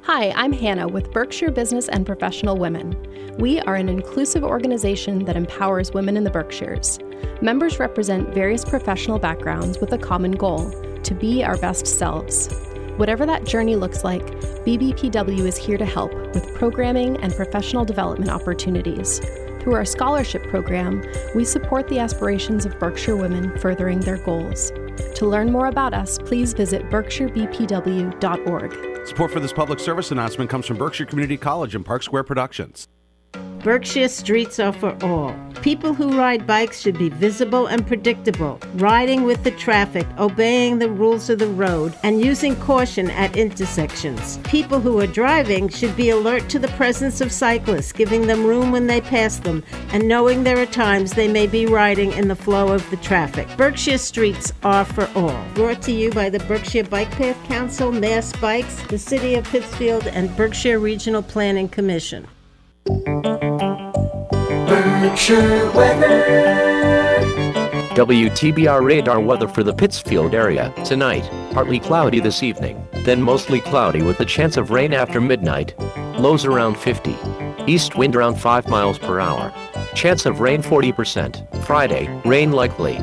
Hi, 0.06 0.30
I'm 0.36 0.52
Hannah 0.52 0.86
with 0.86 1.10
Berkshire 1.10 1.50
Business 1.50 1.88
and 1.88 2.06
Professional 2.06 2.56
Women. 2.56 2.94
We 3.40 3.58
are 3.62 3.74
an 3.74 3.88
inclusive 3.88 4.44
organization 4.44 5.24
that 5.24 5.34
empowers 5.34 5.90
women 5.90 6.16
in 6.16 6.22
the 6.22 6.30
Berkshires. 6.30 7.00
Members 7.42 7.80
represent 7.80 8.32
various 8.32 8.64
professional 8.64 9.18
backgrounds 9.18 9.80
with 9.80 9.92
a 9.94 9.98
common 9.98 10.30
goal 10.30 10.70
to 11.02 11.12
be 11.12 11.42
our 11.42 11.56
best 11.56 11.88
selves. 11.88 12.48
Whatever 12.98 13.26
that 13.26 13.46
journey 13.46 13.74
looks 13.74 14.04
like, 14.04 14.24
BBPW 14.64 15.40
is 15.40 15.56
here 15.56 15.76
to 15.76 15.84
help 15.84 16.14
with 16.14 16.54
programming 16.54 17.16
and 17.16 17.34
professional 17.34 17.84
development 17.84 18.30
opportunities. 18.30 19.20
Through 19.66 19.74
our 19.74 19.84
scholarship 19.84 20.46
program, 20.46 21.02
we 21.34 21.44
support 21.44 21.88
the 21.88 21.98
aspirations 21.98 22.64
of 22.66 22.78
Berkshire 22.78 23.16
women 23.16 23.58
furthering 23.58 23.98
their 23.98 24.16
goals. 24.16 24.70
To 25.16 25.26
learn 25.26 25.50
more 25.50 25.66
about 25.66 25.92
us, 25.92 26.20
please 26.20 26.52
visit 26.52 26.88
berkshirebpw.org. 26.88 29.08
Support 29.08 29.30
for 29.32 29.40
this 29.40 29.52
public 29.52 29.80
service 29.80 30.12
announcement 30.12 30.48
comes 30.48 30.66
from 30.66 30.76
Berkshire 30.76 31.06
Community 31.06 31.36
College 31.36 31.74
and 31.74 31.84
Park 31.84 32.04
Square 32.04 32.22
Productions. 32.22 32.86
Berkshire 33.66 34.06
streets 34.06 34.60
are 34.60 34.72
for 34.72 34.96
all. 35.02 35.34
People 35.60 35.92
who 35.92 36.16
ride 36.16 36.46
bikes 36.46 36.80
should 36.80 36.96
be 36.96 37.08
visible 37.08 37.66
and 37.66 37.84
predictable, 37.84 38.60
riding 38.74 39.24
with 39.24 39.42
the 39.42 39.50
traffic, 39.50 40.06
obeying 40.18 40.78
the 40.78 40.88
rules 40.88 41.28
of 41.28 41.40
the 41.40 41.48
road, 41.48 41.92
and 42.04 42.24
using 42.24 42.54
caution 42.60 43.10
at 43.10 43.36
intersections. 43.36 44.38
People 44.44 44.78
who 44.78 45.00
are 45.00 45.06
driving 45.08 45.68
should 45.68 45.96
be 45.96 46.10
alert 46.10 46.48
to 46.48 46.60
the 46.60 46.68
presence 46.78 47.20
of 47.20 47.32
cyclists, 47.32 47.90
giving 47.90 48.28
them 48.28 48.46
room 48.46 48.70
when 48.70 48.86
they 48.86 49.00
pass 49.00 49.38
them, 49.38 49.64
and 49.90 50.06
knowing 50.06 50.44
there 50.44 50.60
are 50.60 50.66
times 50.66 51.10
they 51.10 51.26
may 51.26 51.48
be 51.48 51.66
riding 51.66 52.12
in 52.12 52.28
the 52.28 52.36
flow 52.36 52.68
of 52.72 52.88
the 52.90 52.96
traffic. 52.98 53.48
Berkshire 53.56 53.98
streets 53.98 54.52
are 54.62 54.84
for 54.84 55.10
all. 55.16 55.44
Brought 55.54 55.82
to 55.82 55.92
you 55.92 56.12
by 56.12 56.30
the 56.30 56.38
Berkshire 56.38 56.84
Bike 56.84 57.10
Path 57.10 57.42
Council, 57.48 57.90
Mass 57.90 58.32
Bikes, 58.34 58.80
the 58.82 58.98
City 58.98 59.34
of 59.34 59.42
Pittsfield, 59.46 60.06
and 60.06 60.36
Berkshire 60.36 60.78
Regional 60.78 61.24
Planning 61.24 61.68
Commission. 61.68 62.28
Weather. 65.74 66.22
WTBR 67.94 68.84
radar 68.84 69.18
weather 69.18 69.48
for 69.48 69.64
the 69.64 69.72
Pittsfield 69.72 70.34
area. 70.34 70.72
Tonight, 70.84 71.28
partly 71.52 71.80
cloudy 71.80 72.20
this 72.20 72.44
evening, 72.44 72.86
then 73.04 73.20
mostly 73.20 73.60
cloudy 73.60 74.02
with 74.02 74.20
a 74.20 74.24
chance 74.24 74.56
of 74.56 74.70
rain 74.70 74.92
after 74.92 75.20
midnight. 75.20 75.74
Lows 76.18 76.44
around 76.44 76.76
50. 76.76 77.16
East 77.66 77.96
wind 77.96 78.14
around 78.14 78.36
5 78.36 78.68
miles 78.68 78.98
per 78.98 79.18
hour. 79.18 79.52
Chance 79.94 80.26
of 80.26 80.38
rain 80.40 80.62
40%. 80.62 81.64
Friday, 81.64 82.08
rain 82.24 82.52
likely. 82.52 82.96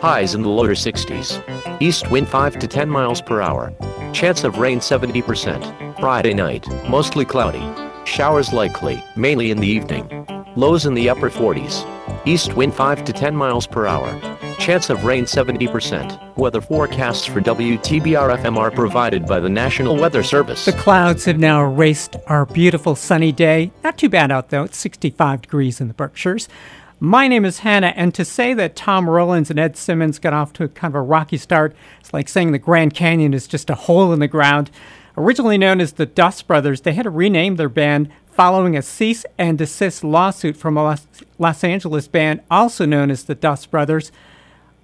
Highs 0.00 0.34
in 0.34 0.42
the 0.42 0.50
lower 0.50 0.74
60s. 0.74 1.80
East 1.80 2.10
wind 2.10 2.28
5 2.28 2.58
to 2.58 2.66
10 2.68 2.90
miles 2.90 3.22
per 3.22 3.40
hour. 3.40 3.72
Chance 4.12 4.44
of 4.44 4.58
rain 4.58 4.80
70%. 4.80 5.98
Friday 5.98 6.34
night, 6.34 6.66
mostly 6.90 7.24
cloudy. 7.24 7.89
Showers 8.10 8.52
likely, 8.52 9.04
mainly 9.14 9.52
in 9.52 9.58
the 9.58 9.68
evening. 9.68 10.26
Lows 10.56 10.84
in 10.84 10.94
the 10.94 11.08
upper 11.08 11.30
40s. 11.30 11.86
East 12.26 12.54
wind 12.54 12.74
5 12.74 13.04
to 13.04 13.12
10 13.12 13.36
miles 13.36 13.68
per 13.68 13.86
hour. 13.86 14.20
Chance 14.58 14.90
of 14.90 15.04
rain 15.04 15.26
70%. 15.26 16.36
Weather 16.36 16.60
forecasts 16.60 17.24
for 17.24 17.40
WTBR 17.40 18.36
FM 18.36 18.56
are 18.56 18.72
provided 18.72 19.26
by 19.26 19.38
the 19.38 19.48
National 19.48 19.96
Weather 19.96 20.24
Service. 20.24 20.64
The 20.64 20.72
clouds 20.72 21.24
have 21.26 21.38
now 21.38 21.64
erased 21.64 22.16
our 22.26 22.46
beautiful 22.46 22.96
sunny 22.96 23.30
day. 23.30 23.70
Not 23.84 23.96
too 23.96 24.08
bad 24.08 24.32
out 24.32 24.48
though, 24.48 24.64
it's 24.64 24.76
65 24.76 25.42
degrees 25.42 25.80
in 25.80 25.86
the 25.86 25.94
Berkshires. 25.94 26.48
My 26.98 27.28
name 27.28 27.44
is 27.44 27.60
Hannah, 27.60 27.94
and 27.96 28.12
to 28.14 28.24
say 28.24 28.54
that 28.54 28.74
Tom 28.74 29.08
Rowlands 29.08 29.50
and 29.50 29.58
Ed 29.58 29.76
Simons 29.76 30.18
got 30.18 30.32
off 30.34 30.52
to 30.54 30.64
a 30.64 30.68
kind 30.68 30.90
of 30.90 30.96
a 30.96 31.02
rocky 31.02 31.36
start, 31.36 31.76
it's 32.00 32.12
like 32.12 32.28
saying 32.28 32.50
the 32.50 32.58
Grand 32.58 32.92
Canyon 32.92 33.32
is 33.34 33.46
just 33.46 33.70
a 33.70 33.74
hole 33.76 34.12
in 34.12 34.18
the 34.18 34.28
ground. 34.28 34.70
Originally 35.20 35.58
known 35.58 35.82
as 35.82 35.92
the 35.92 36.06
Dust 36.06 36.46
Brothers, 36.46 36.80
they 36.80 36.94
had 36.94 37.02
to 37.02 37.10
rename 37.10 37.56
their 37.56 37.68
band 37.68 38.10
following 38.32 38.74
a 38.74 38.80
cease 38.80 39.26
and 39.36 39.58
desist 39.58 40.02
lawsuit 40.02 40.56
from 40.56 40.78
a 40.78 40.96
Los, 41.38 41.62
Angeles 41.62 42.08
band 42.08 42.40
also 42.50 42.86
known 42.86 43.10
as 43.10 43.24
the 43.24 43.34
Dust 43.34 43.70
Brothers. 43.70 44.10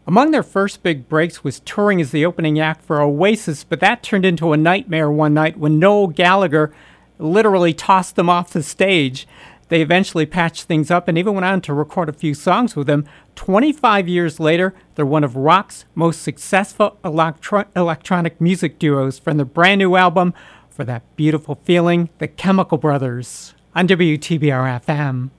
Among 0.06 0.32
their 0.32 0.42
first 0.42 0.82
big 0.82 1.08
breaks 1.08 1.42
was 1.42 1.60
touring 1.60 2.02
as 2.02 2.10
the 2.10 2.26
opening 2.26 2.60
act 2.60 2.84
for 2.84 3.00
Oasis, 3.00 3.64
but 3.64 3.80
that 3.80 4.02
turned 4.02 4.26
into 4.26 4.52
a 4.52 4.58
nightmare 4.58 5.10
one 5.10 5.32
night 5.32 5.56
when 5.56 5.78
Noel 5.78 6.08
Gallagher 6.08 6.70
literally 7.18 7.72
tossed 7.72 8.14
them 8.14 8.28
off 8.28 8.52
the 8.52 8.62
stage. 8.62 9.26
They 9.68 9.82
eventually 9.82 10.26
patched 10.26 10.64
things 10.64 10.90
up 10.90 11.08
and 11.08 11.18
even 11.18 11.34
went 11.34 11.44
on 11.44 11.60
to 11.62 11.74
record 11.74 12.08
a 12.08 12.12
few 12.12 12.34
songs 12.34 12.76
with 12.76 12.86
them. 12.86 13.04
25 13.34 14.08
years 14.08 14.38
later, 14.38 14.74
they're 14.94 15.04
one 15.04 15.24
of 15.24 15.36
rock's 15.36 15.84
most 15.94 16.22
successful 16.22 16.98
electro- 17.04 17.66
electronic 17.74 18.40
music 18.40 18.78
duos 18.78 19.18
from 19.18 19.36
their 19.36 19.46
brand 19.46 19.80
new 19.80 19.96
album, 19.96 20.34
For 20.70 20.84
That 20.84 21.02
Beautiful 21.16 21.58
Feeling, 21.64 22.10
The 22.18 22.28
Chemical 22.28 22.78
Brothers, 22.78 23.54
on 23.74 23.88
WTBR 23.88 24.80
FM. 24.84 25.30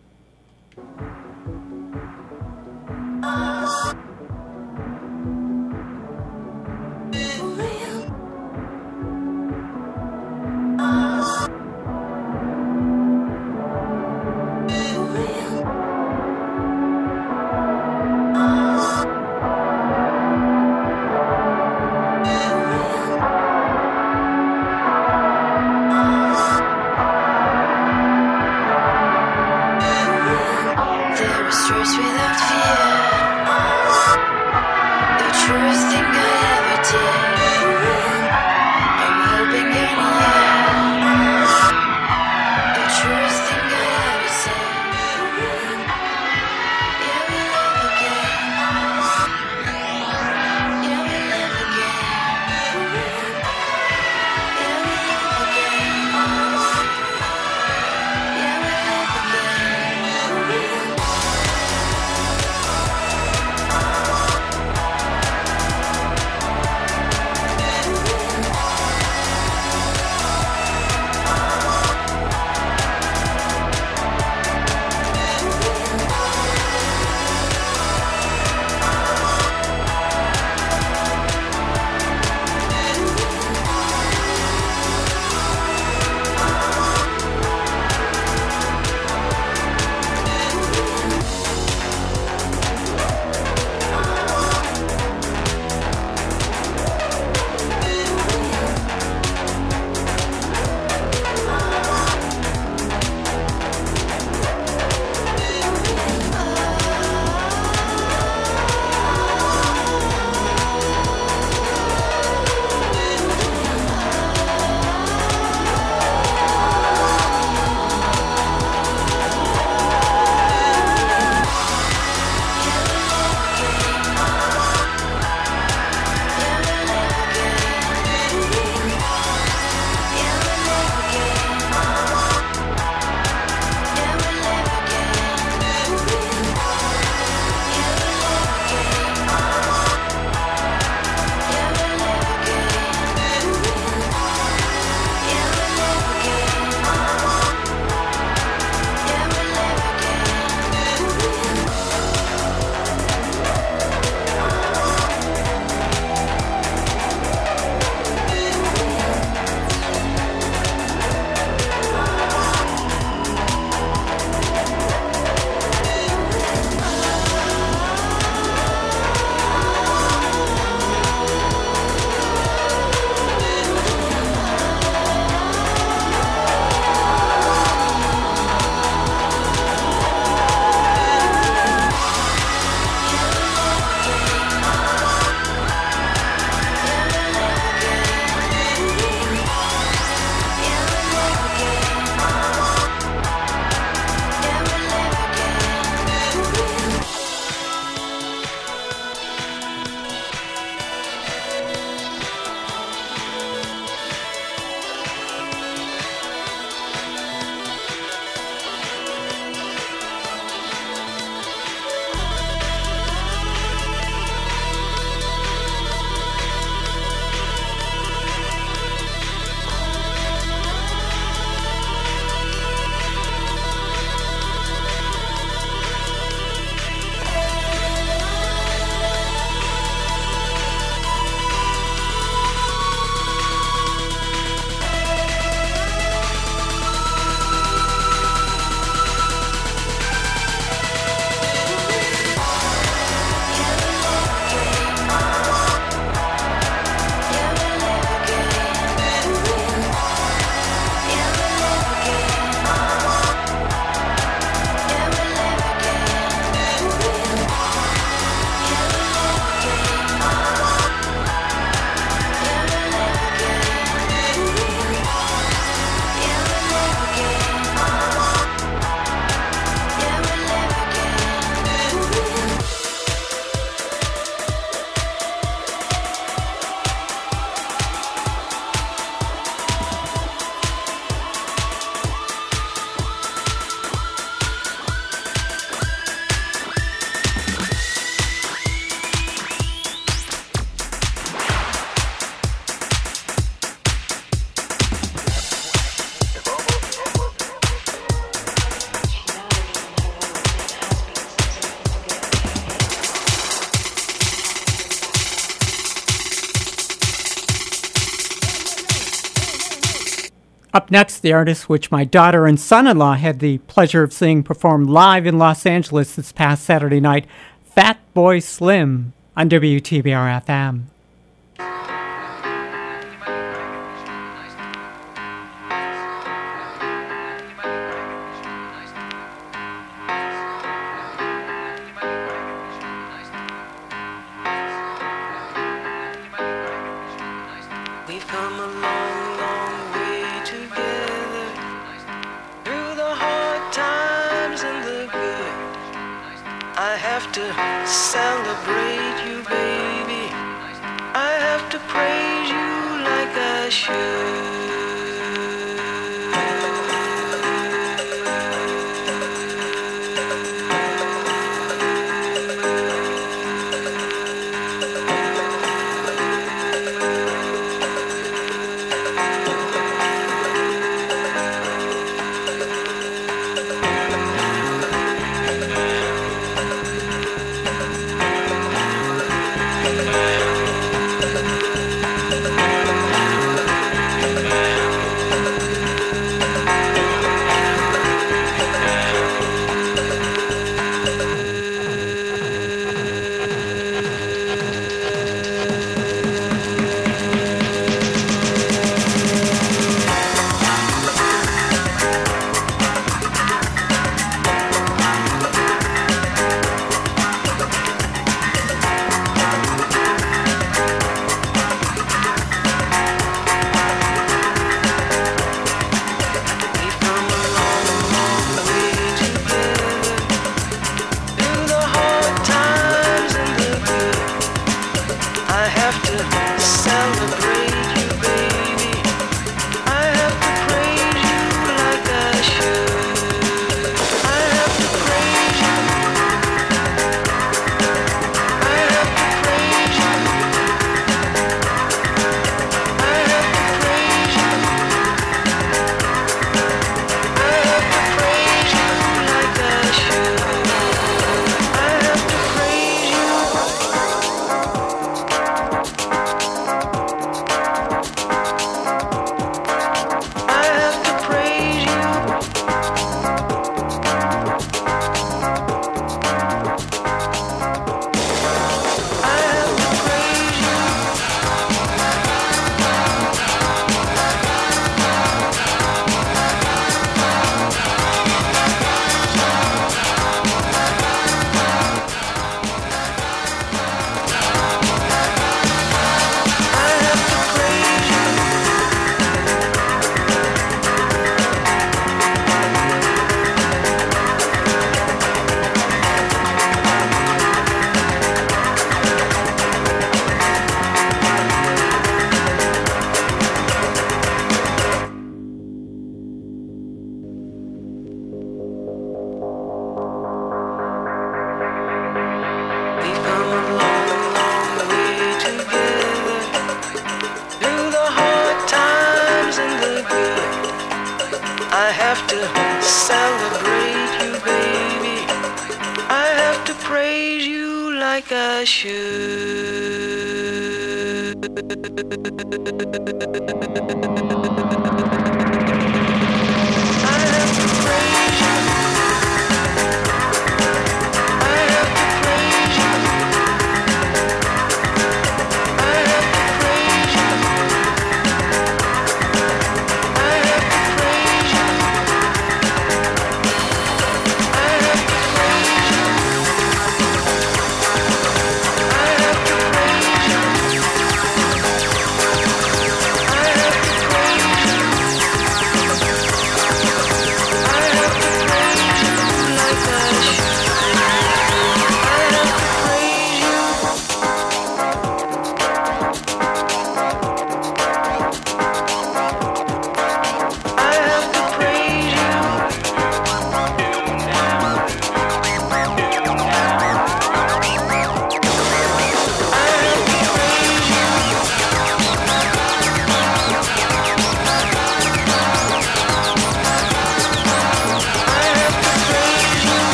the 311.28 311.34
artist, 311.34 311.68
which 311.68 311.92
my 311.92 312.06
daughter 312.06 312.46
and 312.48 312.58
son 312.58 312.88
in 312.88 312.98
law 312.98 313.14
had 313.14 313.40
the 313.40 313.58
pleasure 313.60 314.02
of 314.02 314.14
seeing 314.14 314.44
perform 314.44 314.88
live 314.88 315.26
in 315.26 315.38
Los 315.38 315.66
Angeles 315.66 316.16
this 316.16 316.32
past 316.32 316.64
Saturday 316.64 317.02
night, 317.02 317.26
Fat 317.66 318.00
Boy 318.14 318.40
Slim 318.40 319.12
on 319.36 319.50
WTBR 319.50 320.42
FM. 320.46 320.84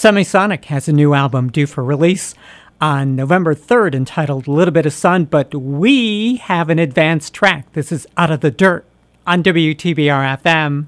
Semisonic 0.00 0.64
has 0.64 0.88
a 0.88 0.94
new 0.94 1.12
album 1.12 1.50
due 1.50 1.66
for 1.66 1.84
release 1.84 2.34
on 2.80 3.14
November 3.14 3.54
3rd 3.54 3.94
entitled 3.94 4.48
Little 4.48 4.72
Bit 4.72 4.86
of 4.86 4.94
Sun, 4.94 5.26
but 5.26 5.54
we 5.54 6.36
have 6.36 6.70
an 6.70 6.78
advanced 6.78 7.34
track. 7.34 7.70
This 7.74 7.92
is 7.92 8.06
Out 8.16 8.30
of 8.30 8.40
the 8.40 8.50
Dirt 8.50 8.86
on 9.26 9.42
WTBR 9.42 10.40
FM 10.40 10.86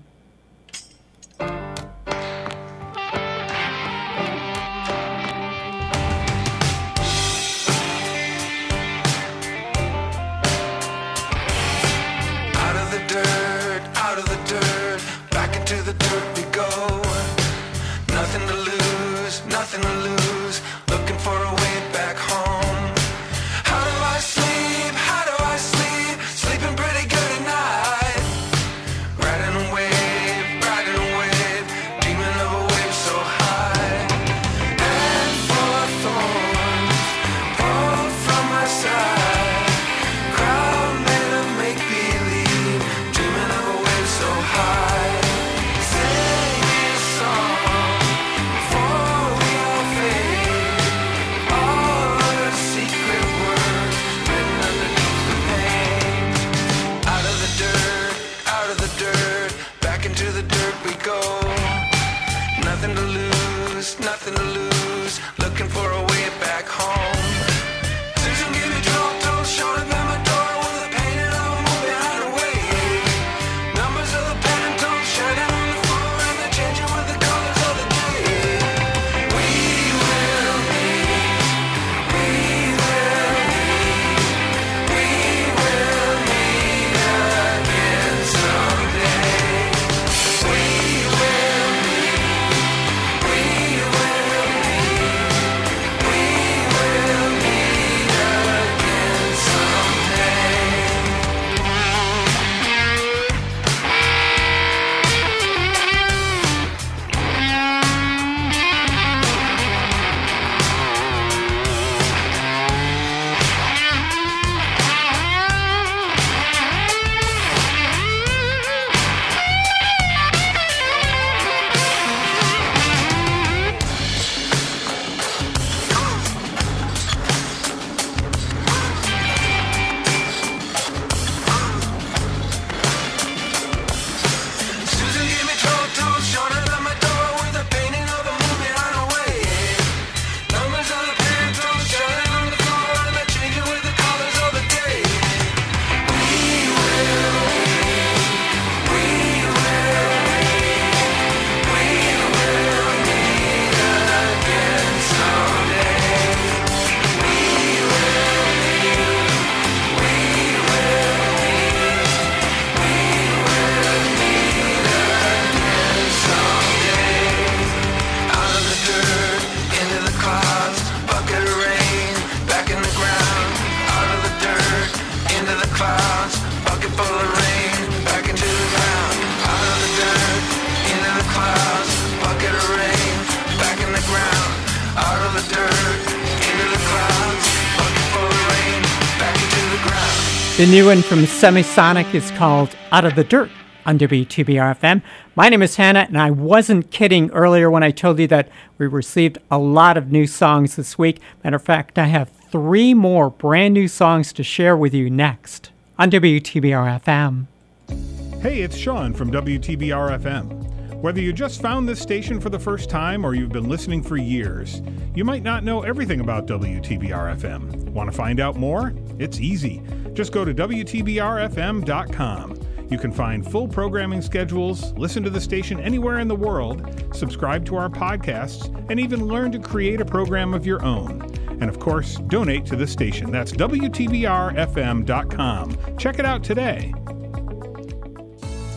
The 190.63 190.69
new 190.69 190.87
one 190.87 191.03
from 191.03 191.25
Semisonic 191.25 192.15
is 192.15 192.31
called 192.31 192.77
Out 192.93 193.05
of 193.05 193.17
the 193.17 193.25
Dirt 193.25 193.51
on 193.85 193.99
WTBR 193.99 194.79
FM. 194.79 195.03
My 195.35 195.49
name 195.49 195.61
is 195.61 195.75
Hannah, 195.75 196.07
and 196.07 196.17
I 196.17 196.31
wasn't 196.31 196.93
kidding 196.93 197.33
earlier 197.33 197.69
when 197.69 197.83
I 197.83 197.91
told 197.91 198.21
you 198.21 198.29
that 198.29 198.49
we 198.79 198.87
received 198.87 199.39
a 199.51 199.59
lot 199.59 199.97
of 199.97 200.13
new 200.13 200.25
songs 200.25 200.77
this 200.77 200.97
week. 200.97 201.19
Matter 201.43 201.57
of 201.57 201.65
fact, 201.65 201.99
I 201.99 202.05
have 202.05 202.29
three 202.29 202.95
more 202.95 203.29
brand 203.29 203.75
new 203.75 203.89
songs 203.89 204.33
to 204.35 204.45
share 204.45 204.77
with 204.77 204.95
you 204.95 205.11
next 205.11 205.73
on 205.99 206.13
WTBR 206.13 207.01
FM. 207.03 208.41
Hey, 208.41 208.61
it's 208.61 208.77
Sean 208.77 209.15
from 209.15 209.33
WTBR 209.33 210.21
FM. 210.21 210.73
Whether 211.03 211.21
you 211.21 211.33
just 211.33 211.61
found 211.61 211.89
this 211.89 211.99
station 211.99 212.41
for 212.41 212.51
the 212.51 212.61
first 212.61 212.89
time 212.89 213.27
or 213.27 213.35
you've 213.35 213.51
been 213.51 213.69
listening 213.69 214.01
for 214.01 214.17
years, 214.17 214.81
you 215.17 215.25
might 215.25 215.43
not 215.43 215.65
know 215.65 215.83
everything 215.83 216.21
about 216.21 216.47
WTBR 216.47 217.37
FM. 217.41 217.89
Want 217.89 218.09
to 218.09 218.17
find 218.17 218.39
out 218.39 218.55
more? 218.55 218.95
It's 219.19 219.41
easy. 219.41 219.83
Just 220.15 220.33
go 220.33 220.45
to 220.45 220.55
WTBRFM.com. 220.55 222.61
You 222.91 222.99
can 222.99 223.11
find 223.11 223.51
full 223.51 223.69
programming 223.69 224.21
schedules, 224.21 224.93
listen 224.99 225.23
to 225.23 225.31
the 225.31 225.41
station 225.41 225.81
anywhere 225.81 226.19
in 226.19 226.29
the 226.29 226.37
world, 226.37 227.07
subscribe 227.15 227.65
to 227.67 227.77
our 227.77 227.89
podcasts, 227.89 228.69
and 228.91 228.99
even 229.01 229.27
learn 229.27 229.51
to 229.53 229.59
create 229.59 230.03
a 230.03 230.05
program 230.05 230.53
of 230.53 230.67
your 230.67 230.85
own. 230.85 231.23
And 231.63 231.71
of 231.71 231.81
course, 231.81 232.17
donate 232.17 232.67
to 232.67 232.77
the 232.77 232.87
station. 232.87 233.31
That's 233.31 233.53
WTBRFM.com. 233.53 235.97
Check 235.97 236.19
it 236.19 236.27
out 236.27 236.45
today. 236.45 236.93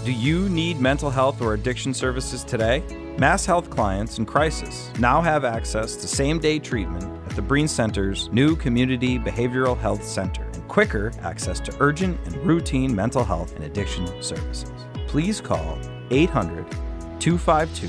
Do 0.06 0.14
you 0.14 0.48
need 0.48 0.80
mental 0.80 1.10
health 1.10 1.42
or 1.42 1.54
addiction 1.54 1.94
services 1.94 2.46
today? 2.46 2.82
Mass 3.18 3.46
Health 3.46 3.70
clients 3.70 4.18
in 4.18 4.26
crisis 4.26 4.90
now 4.98 5.22
have 5.22 5.44
access 5.44 5.98
to 5.98 6.08
same 6.08 6.40
day 6.40 6.60
treatment 6.60 7.04
at 7.26 7.36
the 7.36 7.42
Brien 7.42 7.68
Center's 7.68 8.30
new 8.32 8.56
Community 8.56 9.20
Behavioral 9.20 9.78
Health 9.78 10.06
Center 10.06 10.46
quicker 10.76 11.10
access 11.22 11.62
to 11.62 11.74
urgent 11.80 12.20
and 12.26 12.36
routine 12.46 12.94
mental 12.94 13.24
health 13.24 13.56
and 13.56 13.64
addiction 13.64 14.06
services. 14.22 14.74
Please 15.08 15.40
call 15.40 15.80
800 16.12 16.70
252 17.22 17.88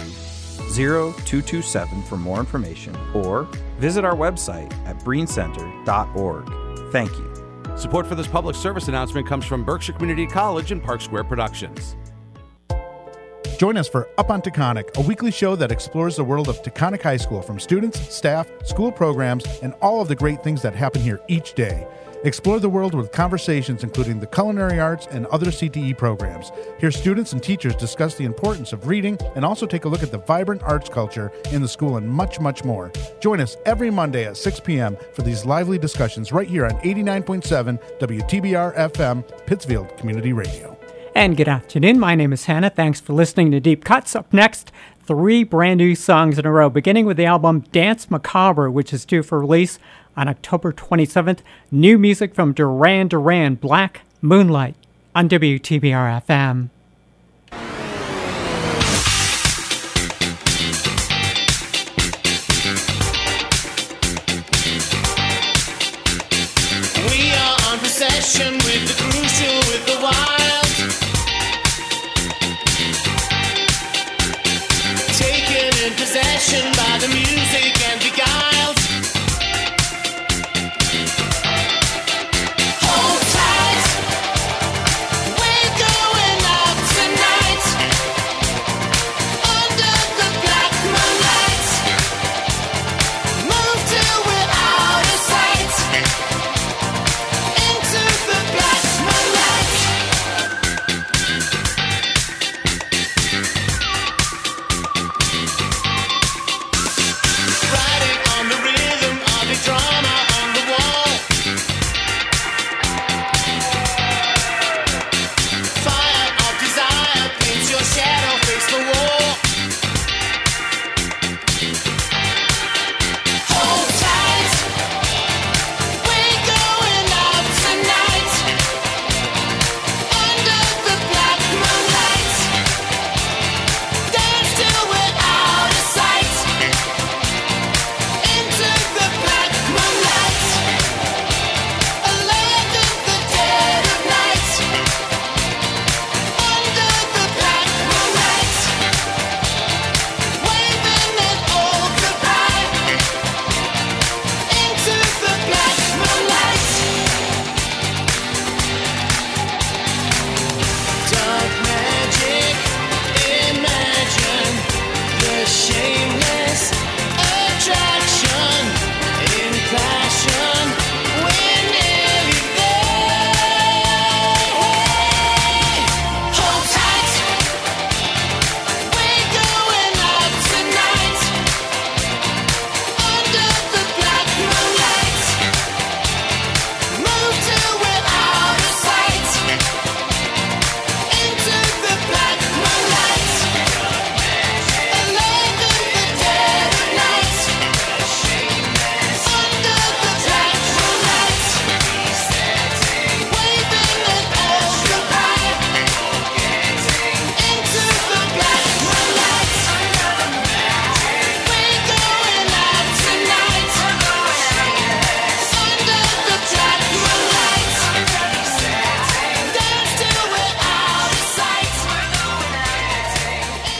0227 0.72 2.02
for 2.04 2.16
more 2.16 2.38
information 2.38 2.96
or 3.12 3.48
visit 3.80 4.04
our 4.04 4.14
website 4.14 4.72
at 4.86 4.96
briencenter.org. 5.00 6.92
Thank 6.92 7.10
you. 7.10 7.76
Support 7.76 8.06
for 8.06 8.14
this 8.14 8.28
public 8.28 8.54
service 8.54 8.86
announcement 8.86 9.26
comes 9.26 9.44
from 9.44 9.64
Berkshire 9.64 9.94
Community 9.94 10.28
College 10.28 10.70
and 10.70 10.80
Park 10.80 11.00
Square 11.00 11.24
Productions. 11.24 11.96
Join 13.58 13.76
us 13.78 13.88
for 13.88 14.08
Up 14.16 14.30
on 14.30 14.42
Taconic, 14.42 14.96
a 14.96 15.00
weekly 15.00 15.32
show 15.32 15.56
that 15.56 15.72
explores 15.72 16.14
the 16.14 16.24
world 16.24 16.48
of 16.48 16.62
Taconic 16.62 17.02
High 17.02 17.16
School 17.16 17.42
from 17.42 17.58
students, 17.58 18.14
staff, 18.14 18.48
school 18.64 18.92
programs, 18.92 19.44
and 19.60 19.72
all 19.82 20.00
of 20.00 20.06
the 20.06 20.14
great 20.14 20.44
things 20.44 20.62
that 20.62 20.76
happen 20.76 21.02
here 21.02 21.20
each 21.26 21.54
day. 21.54 21.88
Explore 22.26 22.58
the 22.58 22.68
world 22.68 22.92
with 22.92 23.12
conversations 23.12 23.84
including 23.84 24.18
the 24.18 24.26
culinary 24.26 24.80
arts 24.80 25.06
and 25.12 25.26
other 25.26 25.46
CTE 25.46 25.96
programs. 25.96 26.50
Hear 26.80 26.90
students 26.90 27.32
and 27.32 27.40
teachers 27.40 27.76
discuss 27.76 28.16
the 28.16 28.24
importance 28.24 28.72
of 28.72 28.88
reading 28.88 29.16
and 29.36 29.44
also 29.44 29.64
take 29.64 29.84
a 29.84 29.88
look 29.88 30.02
at 30.02 30.10
the 30.10 30.18
vibrant 30.18 30.60
arts 30.64 30.88
culture 30.88 31.30
in 31.52 31.62
the 31.62 31.68
school 31.68 31.98
and 31.98 32.08
much, 32.08 32.40
much 32.40 32.64
more. 32.64 32.90
Join 33.20 33.40
us 33.40 33.56
every 33.64 33.92
Monday 33.92 34.24
at 34.24 34.36
6 34.36 34.58
p.m. 34.58 34.96
for 35.14 35.22
these 35.22 35.44
lively 35.44 35.78
discussions 35.78 36.32
right 36.32 36.48
here 36.48 36.64
on 36.64 36.72
89.7 36.80 37.78
WTBR 38.00 38.74
FM, 38.74 39.46
Pittsfield 39.46 39.96
Community 39.96 40.32
Radio. 40.32 40.76
And 41.14 41.36
good 41.36 41.48
afternoon. 41.48 42.00
My 42.00 42.16
name 42.16 42.32
is 42.32 42.46
Hannah. 42.46 42.70
Thanks 42.70 43.00
for 43.00 43.12
listening 43.12 43.52
to 43.52 43.60
Deep 43.60 43.84
Cuts. 43.84 44.16
Up 44.16 44.32
next, 44.32 44.72
three 45.04 45.44
brand 45.44 45.78
new 45.78 45.94
songs 45.94 46.40
in 46.40 46.44
a 46.44 46.50
row, 46.50 46.70
beginning 46.70 47.06
with 47.06 47.18
the 47.18 47.24
album 47.24 47.60
Danse 47.70 48.10
Macabre, 48.10 48.68
which 48.68 48.92
is 48.92 49.04
due 49.04 49.22
for 49.22 49.38
release 49.38 49.78
on 50.16 50.28
October 50.28 50.72
27th. 50.72 51.40
New 51.70 51.98
music 51.98 52.34
from 52.34 52.52
Duran 52.52 53.08
Duran, 53.08 53.56
Black 53.56 54.02
Moonlight 54.22 54.74
on 55.14 55.28
WTBR 55.28 56.22
FM. 56.22 56.70
We 67.10 67.32
are 67.32 67.56
on 67.72 67.78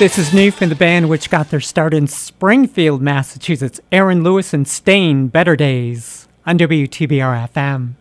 This 0.07 0.19
is 0.19 0.33
new 0.33 0.53
from 0.53 0.69
the 0.69 0.77
band 0.77 1.09
which 1.09 1.31
got 1.31 1.51
their 1.51 1.59
start 1.59 1.93
in 1.93 2.07
Springfield, 2.07 3.03
Massachusetts. 3.03 3.81
Aaron 3.91 4.23
Lewis 4.23 4.55
and 4.55 4.69
Staind, 4.69 5.33
Better 5.33 5.57
Days 5.57 6.29
on 6.47 6.57
WTBR 6.59 7.51
FM. 7.53 7.95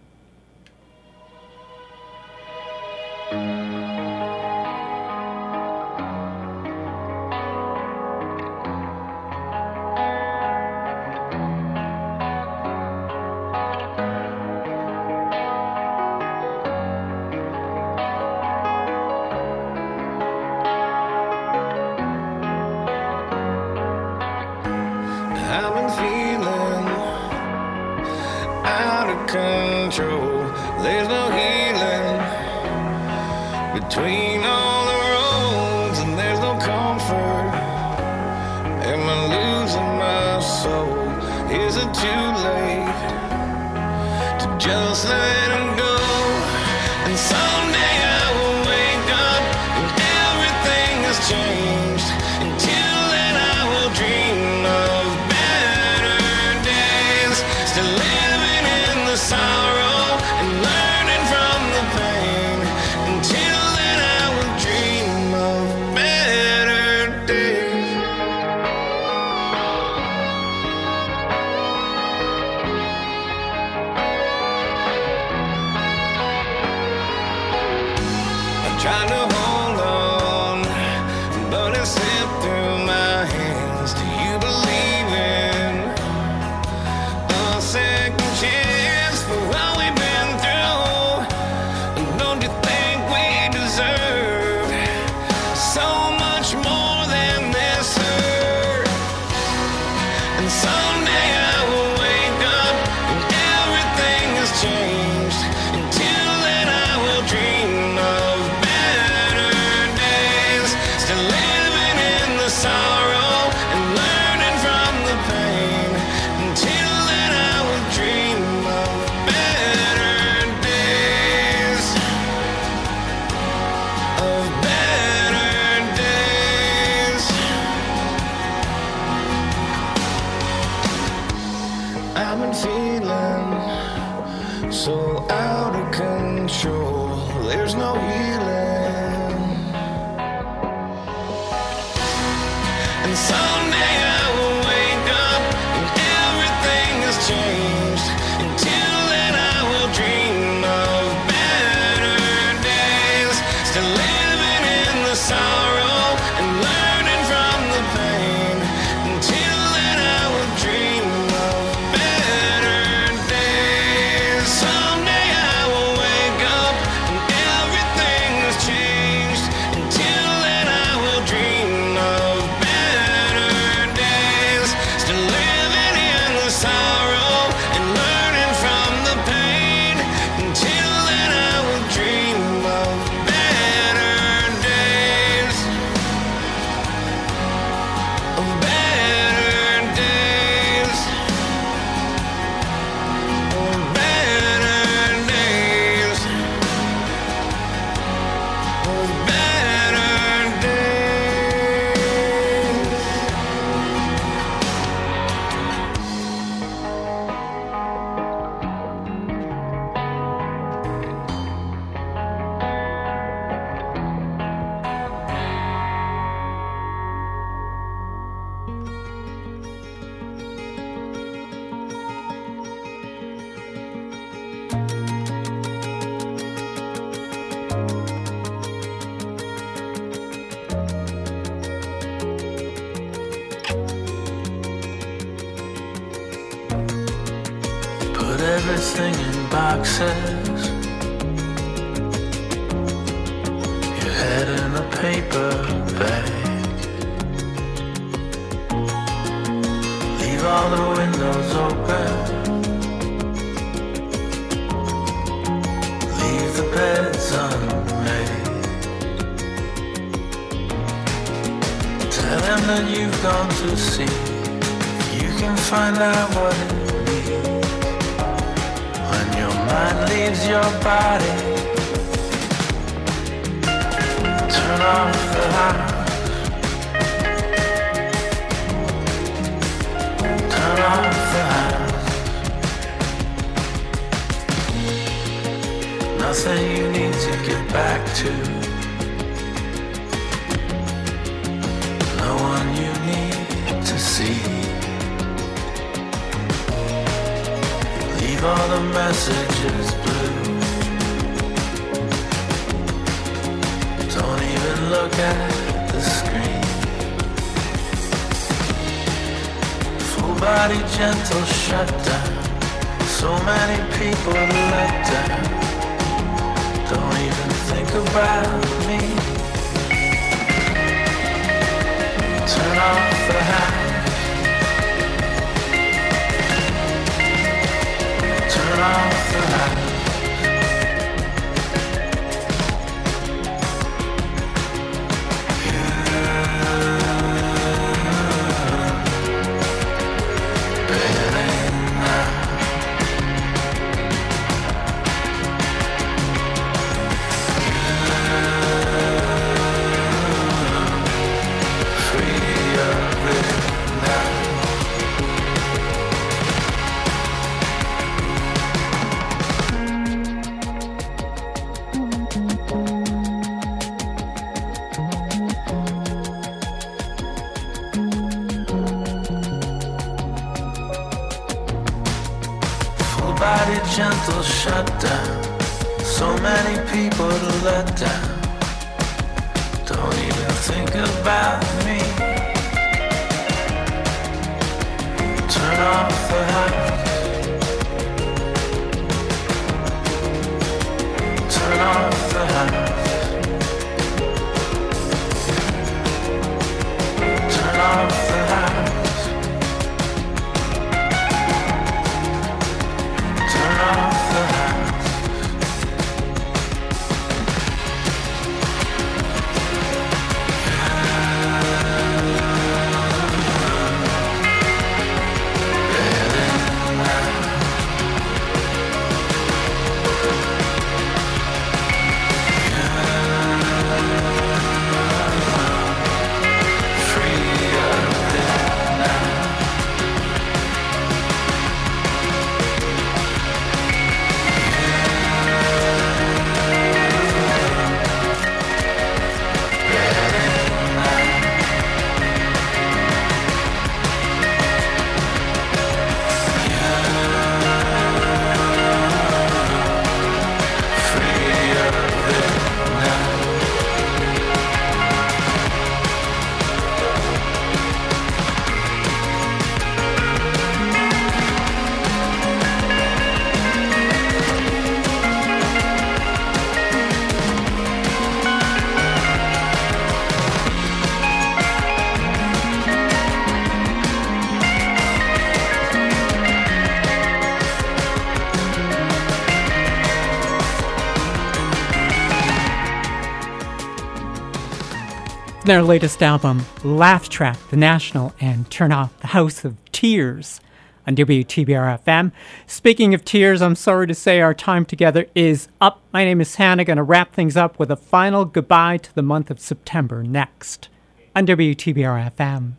Their 485.65 485.81
latest 485.81 486.21
album, 486.21 486.63
Laugh 486.83 487.27
Track, 487.27 487.57
The 487.71 487.75
National, 487.75 488.33
and 488.39 488.69
Turn 488.69 488.91
Off 488.91 489.19
the 489.19 489.27
House 489.27 489.65
of 489.65 489.75
Tears 489.91 490.61
on 491.07 491.15
WTBR 491.15 492.03
FM. 492.03 492.31
Speaking 492.67 493.15
of 493.15 493.25
tears, 493.25 493.63
I'm 493.63 493.75
sorry 493.75 494.05
to 494.05 494.13
say 494.13 494.41
our 494.41 494.53
time 494.53 494.85
together 494.85 495.25
is 495.33 495.67
up. 495.81 496.01
My 496.13 496.23
name 496.23 496.39
is 496.39 496.55
Hannah, 496.55 496.85
going 496.85 496.97
to 496.97 497.03
wrap 497.03 497.33
things 497.33 497.57
up 497.57 497.79
with 497.79 497.89
a 497.89 497.95
final 497.95 498.45
goodbye 498.45 498.97
to 498.97 499.15
the 499.15 499.23
month 499.23 499.49
of 499.49 499.59
September 499.59 500.21
next 500.21 500.89
on 501.35 501.47
WTBR 501.47 502.31
FM. 502.35 502.73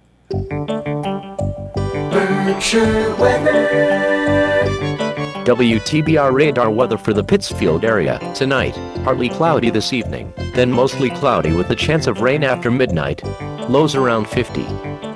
Berkshire 2.13 3.17
weather. 3.17 5.06
WTBR 5.47 6.33
radar 6.33 6.73
weather 6.73 6.99
for 6.99 7.13
the 7.13 7.23
Pittsfield 7.23 7.85
area. 7.85 8.19
Tonight, 8.35 8.75
partly 9.05 9.29
cloudy 9.29 9.71
this 9.71 9.93
evening, 9.93 10.35
then 10.57 10.73
mostly 10.73 11.09
cloudy 11.09 11.55
with 11.55 11.69
the 11.69 11.77
chance 11.77 12.09
of 12.09 12.21
rain 12.21 12.43
after 12.43 12.69
midnight. 12.69 13.23
Lows 13.71 13.95
around 13.95 14.29
50. 14.29 14.67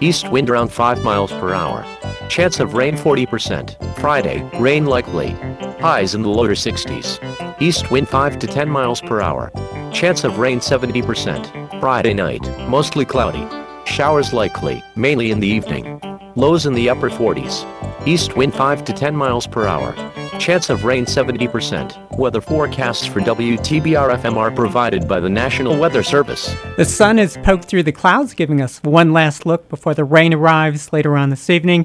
East 0.00 0.30
wind 0.30 0.48
around 0.48 0.68
5 0.68 1.02
miles 1.02 1.32
per 1.32 1.52
hour. 1.52 1.84
Chance 2.28 2.60
of 2.60 2.74
rain 2.74 2.94
40%. 2.94 3.98
Friday, 3.98 4.48
rain 4.60 4.86
likely. 4.86 5.30
Highs 5.80 6.14
in 6.14 6.22
the 6.22 6.28
lower 6.28 6.54
60s. 6.54 7.60
East 7.60 7.90
wind 7.90 8.08
5 8.08 8.38
to 8.38 8.46
10 8.46 8.70
miles 8.70 9.00
per 9.00 9.20
hour. 9.20 9.50
Chance 9.92 10.22
of 10.22 10.38
rain 10.38 10.60
70%. 10.60 11.80
Friday 11.80 12.14
night, 12.14 12.42
mostly 12.68 13.04
cloudy. 13.04 13.59
Showers 13.90 14.32
likely, 14.32 14.84
mainly 14.94 15.32
in 15.32 15.40
the 15.40 15.48
evening. 15.48 16.00
Lows 16.36 16.64
in 16.64 16.74
the 16.74 16.88
upper 16.88 17.10
40s. 17.10 17.66
East 18.06 18.36
wind 18.36 18.54
5 18.54 18.84
to 18.84 18.92
10 18.92 19.16
miles 19.16 19.48
per 19.48 19.66
hour. 19.66 19.92
Chance 20.38 20.70
of 20.70 20.84
rain 20.84 21.06
70%. 21.06 22.16
Weather 22.16 22.40
forecasts 22.40 23.04
for 23.04 23.20
WTBR 23.20 24.16
FM 24.16 24.36
are 24.36 24.52
provided 24.52 25.08
by 25.08 25.18
the 25.18 25.28
National 25.28 25.76
Weather 25.76 26.04
Service. 26.04 26.54
The 26.76 26.84
sun 26.84 27.18
has 27.18 27.36
poked 27.38 27.64
through 27.64 27.82
the 27.82 27.90
clouds, 27.90 28.32
giving 28.32 28.60
us 28.62 28.80
one 28.84 29.12
last 29.12 29.44
look 29.44 29.68
before 29.68 29.92
the 29.92 30.04
rain 30.04 30.32
arrives 30.32 30.92
later 30.92 31.16
on 31.16 31.30
this 31.30 31.50
evening. 31.50 31.84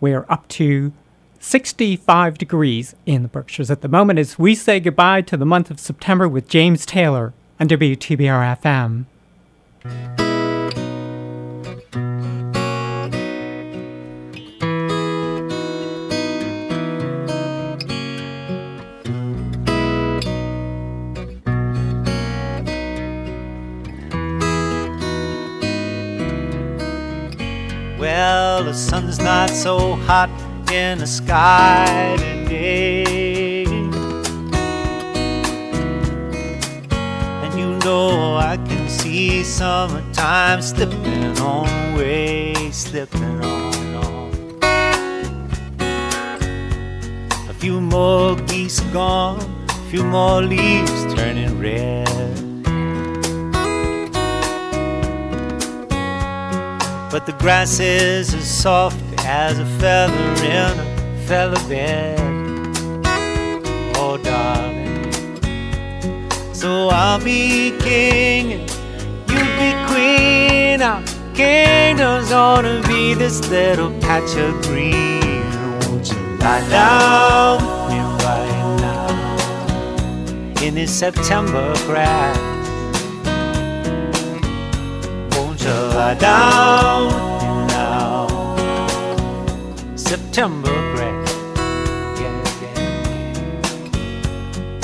We're 0.00 0.26
up 0.28 0.46
to 0.48 0.92
65 1.40 2.36
degrees 2.36 2.94
in 3.06 3.22
the 3.22 3.28
Berkshires 3.28 3.70
at 3.70 3.80
the 3.80 3.88
moment 3.88 4.18
as 4.18 4.38
we 4.38 4.54
say 4.54 4.80
goodbye 4.80 5.22
to 5.22 5.36
the 5.38 5.46
month 5.46 5.70
of 5.70 5.80
September 5.80 6.28
with 6.28 6.46
James 6.46 6.84
Taylor 6.84 7.32
on 7.58 7.68
WTBR 7.68 8.60
FM. 9.84 10.27
Well, 28.58 28.66
the 28.66 28.74
sun's 28.74 29.20
not 29.20 29.50
so 29.50 29.94
hot 30.08 30.28
in 30.72 30.98
the 30.98 31.06
sky 31.06 32.16
today. 32.18 33.64
And 37.44 37.54
you 37.56 37.78
know 37.84 38.36
I 38.36 38.56
can 38.56 38.88
see 38.88 39.44
summertime 39.44 40.60
slipping 40.60 41.38
on 41.38 41.68
away, 41.94 42.72
slipping 42.72 43.44
on 43.44 43.94
on. 43.94 44.58
A 47.48 47.54
few 47.60 47.80
more 47.80 48.34
geese 48.48 48.80
gone, 48.92 49.38
a 49.68 49.88
few 49.88 50.02
more 50.02 50.42
leaves 50.42 51.14
turning 51.14 51.60
red. 51.60 52.47
But 57.10 57.24
the 57.24 57.32
grass 57.32 57.80
is 57.80 58.34
as 58.34 58.46
soft 58.46 59.02
as 59.24 59.58
a 59.58 59.64
feather 59.64 60.14
in 60.44 60.78
a 60.78 61.26
feather 61.26 61.68
bed. 61.68 62.20
Oh, 63.96 64.18
darling. 64.22 65.10
So 66.52 66.90
I'll 66.90 67.18
be 67.18 67.76
king 67.80 68.52
and 68.52 68.70
you 69.30 69.38
be 69.56 69.72
queen. 69.88 70.82
Our 70.82 71.02
kingdom's 71.34 72.28
gonna 72.28 72.82
be 72.86 73.14
this 73.14 73.48
little 73.48 73.90
patch 74.00 74.36
of 74.36 74.60
green. 74.62 75.44
Won't 75.88 76.10
you 76.10 76.18
lie 76.38 76.68
down 76.68 77.56
with 77.64 77.88
me 77.90 78.00
right 78.22 78.76
now 78.82 80.62
in 80.62 80.74
this 80.74 80.92
September 80.96 81.74
grass? 81.86 82.47
Lie 85.98 86.14
down 86.14 87.66
now? 87.66 88.28
September 89.96 90.74
grass. 90.92 91.30
Yeah. 92.20 92.40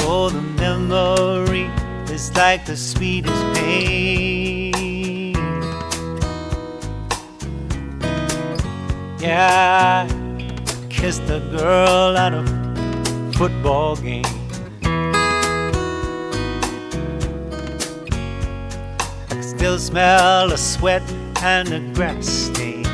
Oh, 0.00 0.28
the 0.28 0.42
memory 0.64 1.66
is 2.12 2.34
like 2.36 2.66
the 2.66 2.76
sweetest 2.76 3.44
pain. 3.54 5.34
Yeah, 9.20 10.08
I 10.08 10.86
kissed 10.88 11.28
a 11.38 11.40
girl 11.58 12.16
at 12.24 12.32
a 12.34 12.44
football 13.38 13.94
game. 13.96 14.33
Still 19.64 19.78
smell 19.78 20.48
the 20.50 20.58
sweat 20.58 21.02
and 21.42 21.66
the 21.68 21.80
grass 21.94 22.28
stain. 22.28 22.84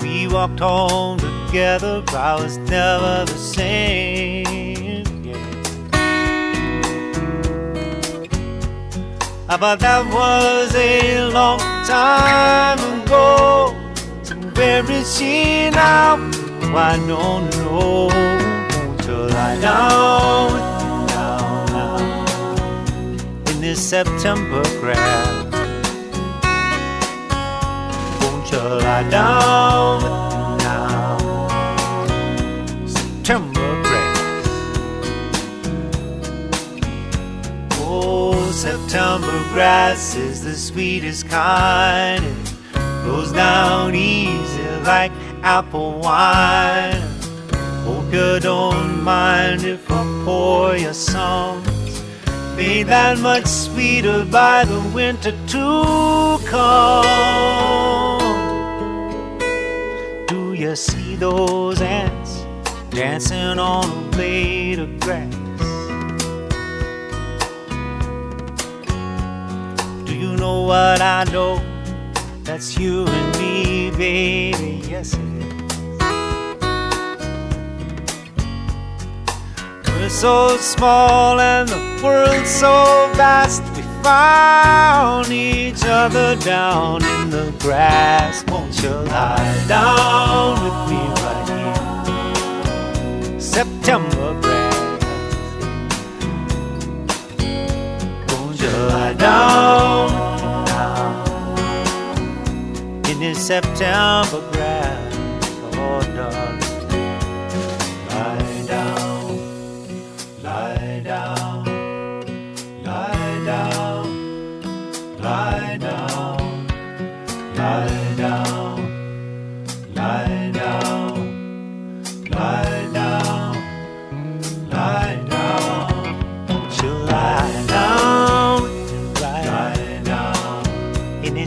We 0.00 0.28
walked 0.28 0.60
home 0.60 1.18
together, 1.18 2.04
I 2.10 2.40
was 2.40 2.58
never 2.58 3.24
the 3.24 3.36
same. 3.36 5.04
Yeah. 5.24 5.34
Ah, 9.48 9.58
but 9.58 9.80
that 9.80 10.06
was 10.14 10.72
a 10.76 11.28
long 11.32 11.58
time 11.84 12.78
ago. 13.02 13.74
And 14.30 14.56
where 14.56 14.88
is 14.88 15.18
she 15.18 15.68
now? 15.70 16.14
I 16.76 16.96
don't 17.08 17.50
know. 17.58 18.06
Won't 18.06 19.04
you 19.04 19.16
lie 19.34 20.65
this 23.76 23.88
September 23.88 24.62
grass? 24.80 25.44
Won't 28.22 28.50
you 28.50 28.58
lie 28.58 29.08
down 29.10 30.00
now? 30.58 31.48
September 32.86 33.82
grass. 33.82 34.48
Oh, 37.80 38.50
September 38.52 39.38
grass 39.52 40.16
is 40.16 40.42
the 40.42 40.54
sweetest 40.54 41.28
kind. 41.28 42.24
It 42.24 43.04
goes 43.04 43.32
down 43.32 43.94
easy 43.94 44.62
like 44.84 45.12
apple 45.42 45.98
wine. 45.98 47.02
Hope 47.84 48.12
you 48.12 48.40
don't 48.40 49.02
mind 49.02 49.64
if 49.64 49.90
I 49.90 50.22
pour 50.24 50.76
you 50.76 50.92
some. 50.92 51.75
Made 52.56 52.86
that 52.86 53.18
much 53.18 53.44
sweeter 53.44 54.24
by 54.24 54.64
the 54.64 54.80
winter 54.94 55.32
to 55.32 56.38
come. 56.46 57.06
Do 60.26 60.54
you 60.54 60.74
see 60.74 61.16
those 61.16 61.82
ants 61.82 62.46
dancing 62.88 63.58
on 63.58 63.84
a 63.84 64.10
blade 64.10 64.78
of 64.78 64.98
grass? 65.00 65.34
Do 70.06 70.14
you 70.16 70.34
know 70.36 70.62
what 70.62 71.02
I 71.02 71.24
know? 71.30 71.60
That's 72.42 72.78
you 72.78 73.06
and 73.06 73.38
me, 73.38 73.90
baby. 73.90 74.80
Yes, 74.88 75.12
it 75.12 75.20
is. 75.20 75.45
So 80.08 80.56
small 80.56 81.40
and 81.40 81.68
the 81.68 82.00
world 82.02 82.46
so 82.46 83.10
vast. 83.16 83.62
We 83.76 83.82
found 84.02 85.30
each 85.30 85.84
other 85.84 86.36
down 86.36 87.04
in 87.04 87.28
the 87.30 87.52
grass. 87.58 88.42
Won't 88.48 88.82
you 88.82 88.90
lie 88.90 89.64
down 89.68 90.62
with 90.64 90.90
me 90.90 90.98
right 91.22 91.48
here? 93.30 93.40
September 93.40 94.40
grass. 94.40 94.76
Won't 98.32 98.60
you 98.60 98.70
lie 98.88 99.14
down 99.14 100.10
now? 100.66 101.24
In 103.10 103.20
this 103.20 103.46
September 103.46 104.40
grass. 104.52 105.05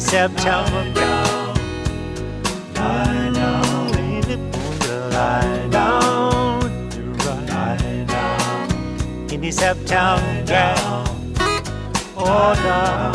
September 0.10 0.91
ground. 0.95 1.60
Lie 2.76 3.30
down, 3.31 3.91
baby, 3.91 4.36
you 4.81 4.95
lie 5.11 5.68
down, 5.69 6.60
lie 7.48 8.06
down. 8.07 9.31
In 9.31 9.40
the 9.41 9.52
September 9.52 10.45
ground. 10.48 11.07
Oh, 12.18 12.56
down, 12.56 13.14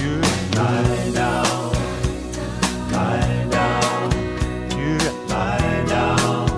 you 0.00 0.12
lie 0.56 1.10
down, 1.12 1.72
lie 2.90 3.46
down, 3.50 4.10
you 4.78 4.96
lie 5.28 5.84
down. 5.86 6.48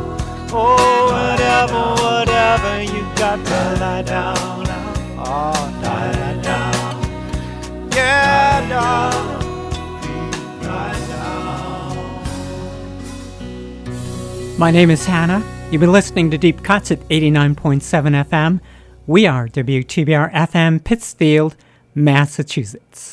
Oh, 0.53 0.87
whatever, 1.11 1.83
whatever 2.01 2.73
you 2.81 3.03
got 3.17 3.45
to 3.45 3.61
lie 3.81 4.03
down. 4.03 4.37
Oh, 5.19 5.53
lie 5.83 6.41
down, 6.43 6.75
oh, 6.77 7.91
yeah, 7.97 8.69
darling, 8.69 9.12
My 14.63 14.71
name 14.71 14.93
is 14.93 15.05
Hannah. 15.05 15.43
You've 15.73 15.81
been 15.81 15.91
listening 15.91 16.31
to 16.31 16.39
Deep 16.39 16.63
Cuts 16.63 16.93
at 16.93 17.01
89.7 17.09 17.83
FM. 18.29 18.61
We 19.09 19.27
are 19.27 19.49
WTBR 19.49 20.33
FM, 20.33 20.85
Pittsfield, 20.85 21.57
Massachusetts. 21.97 23.12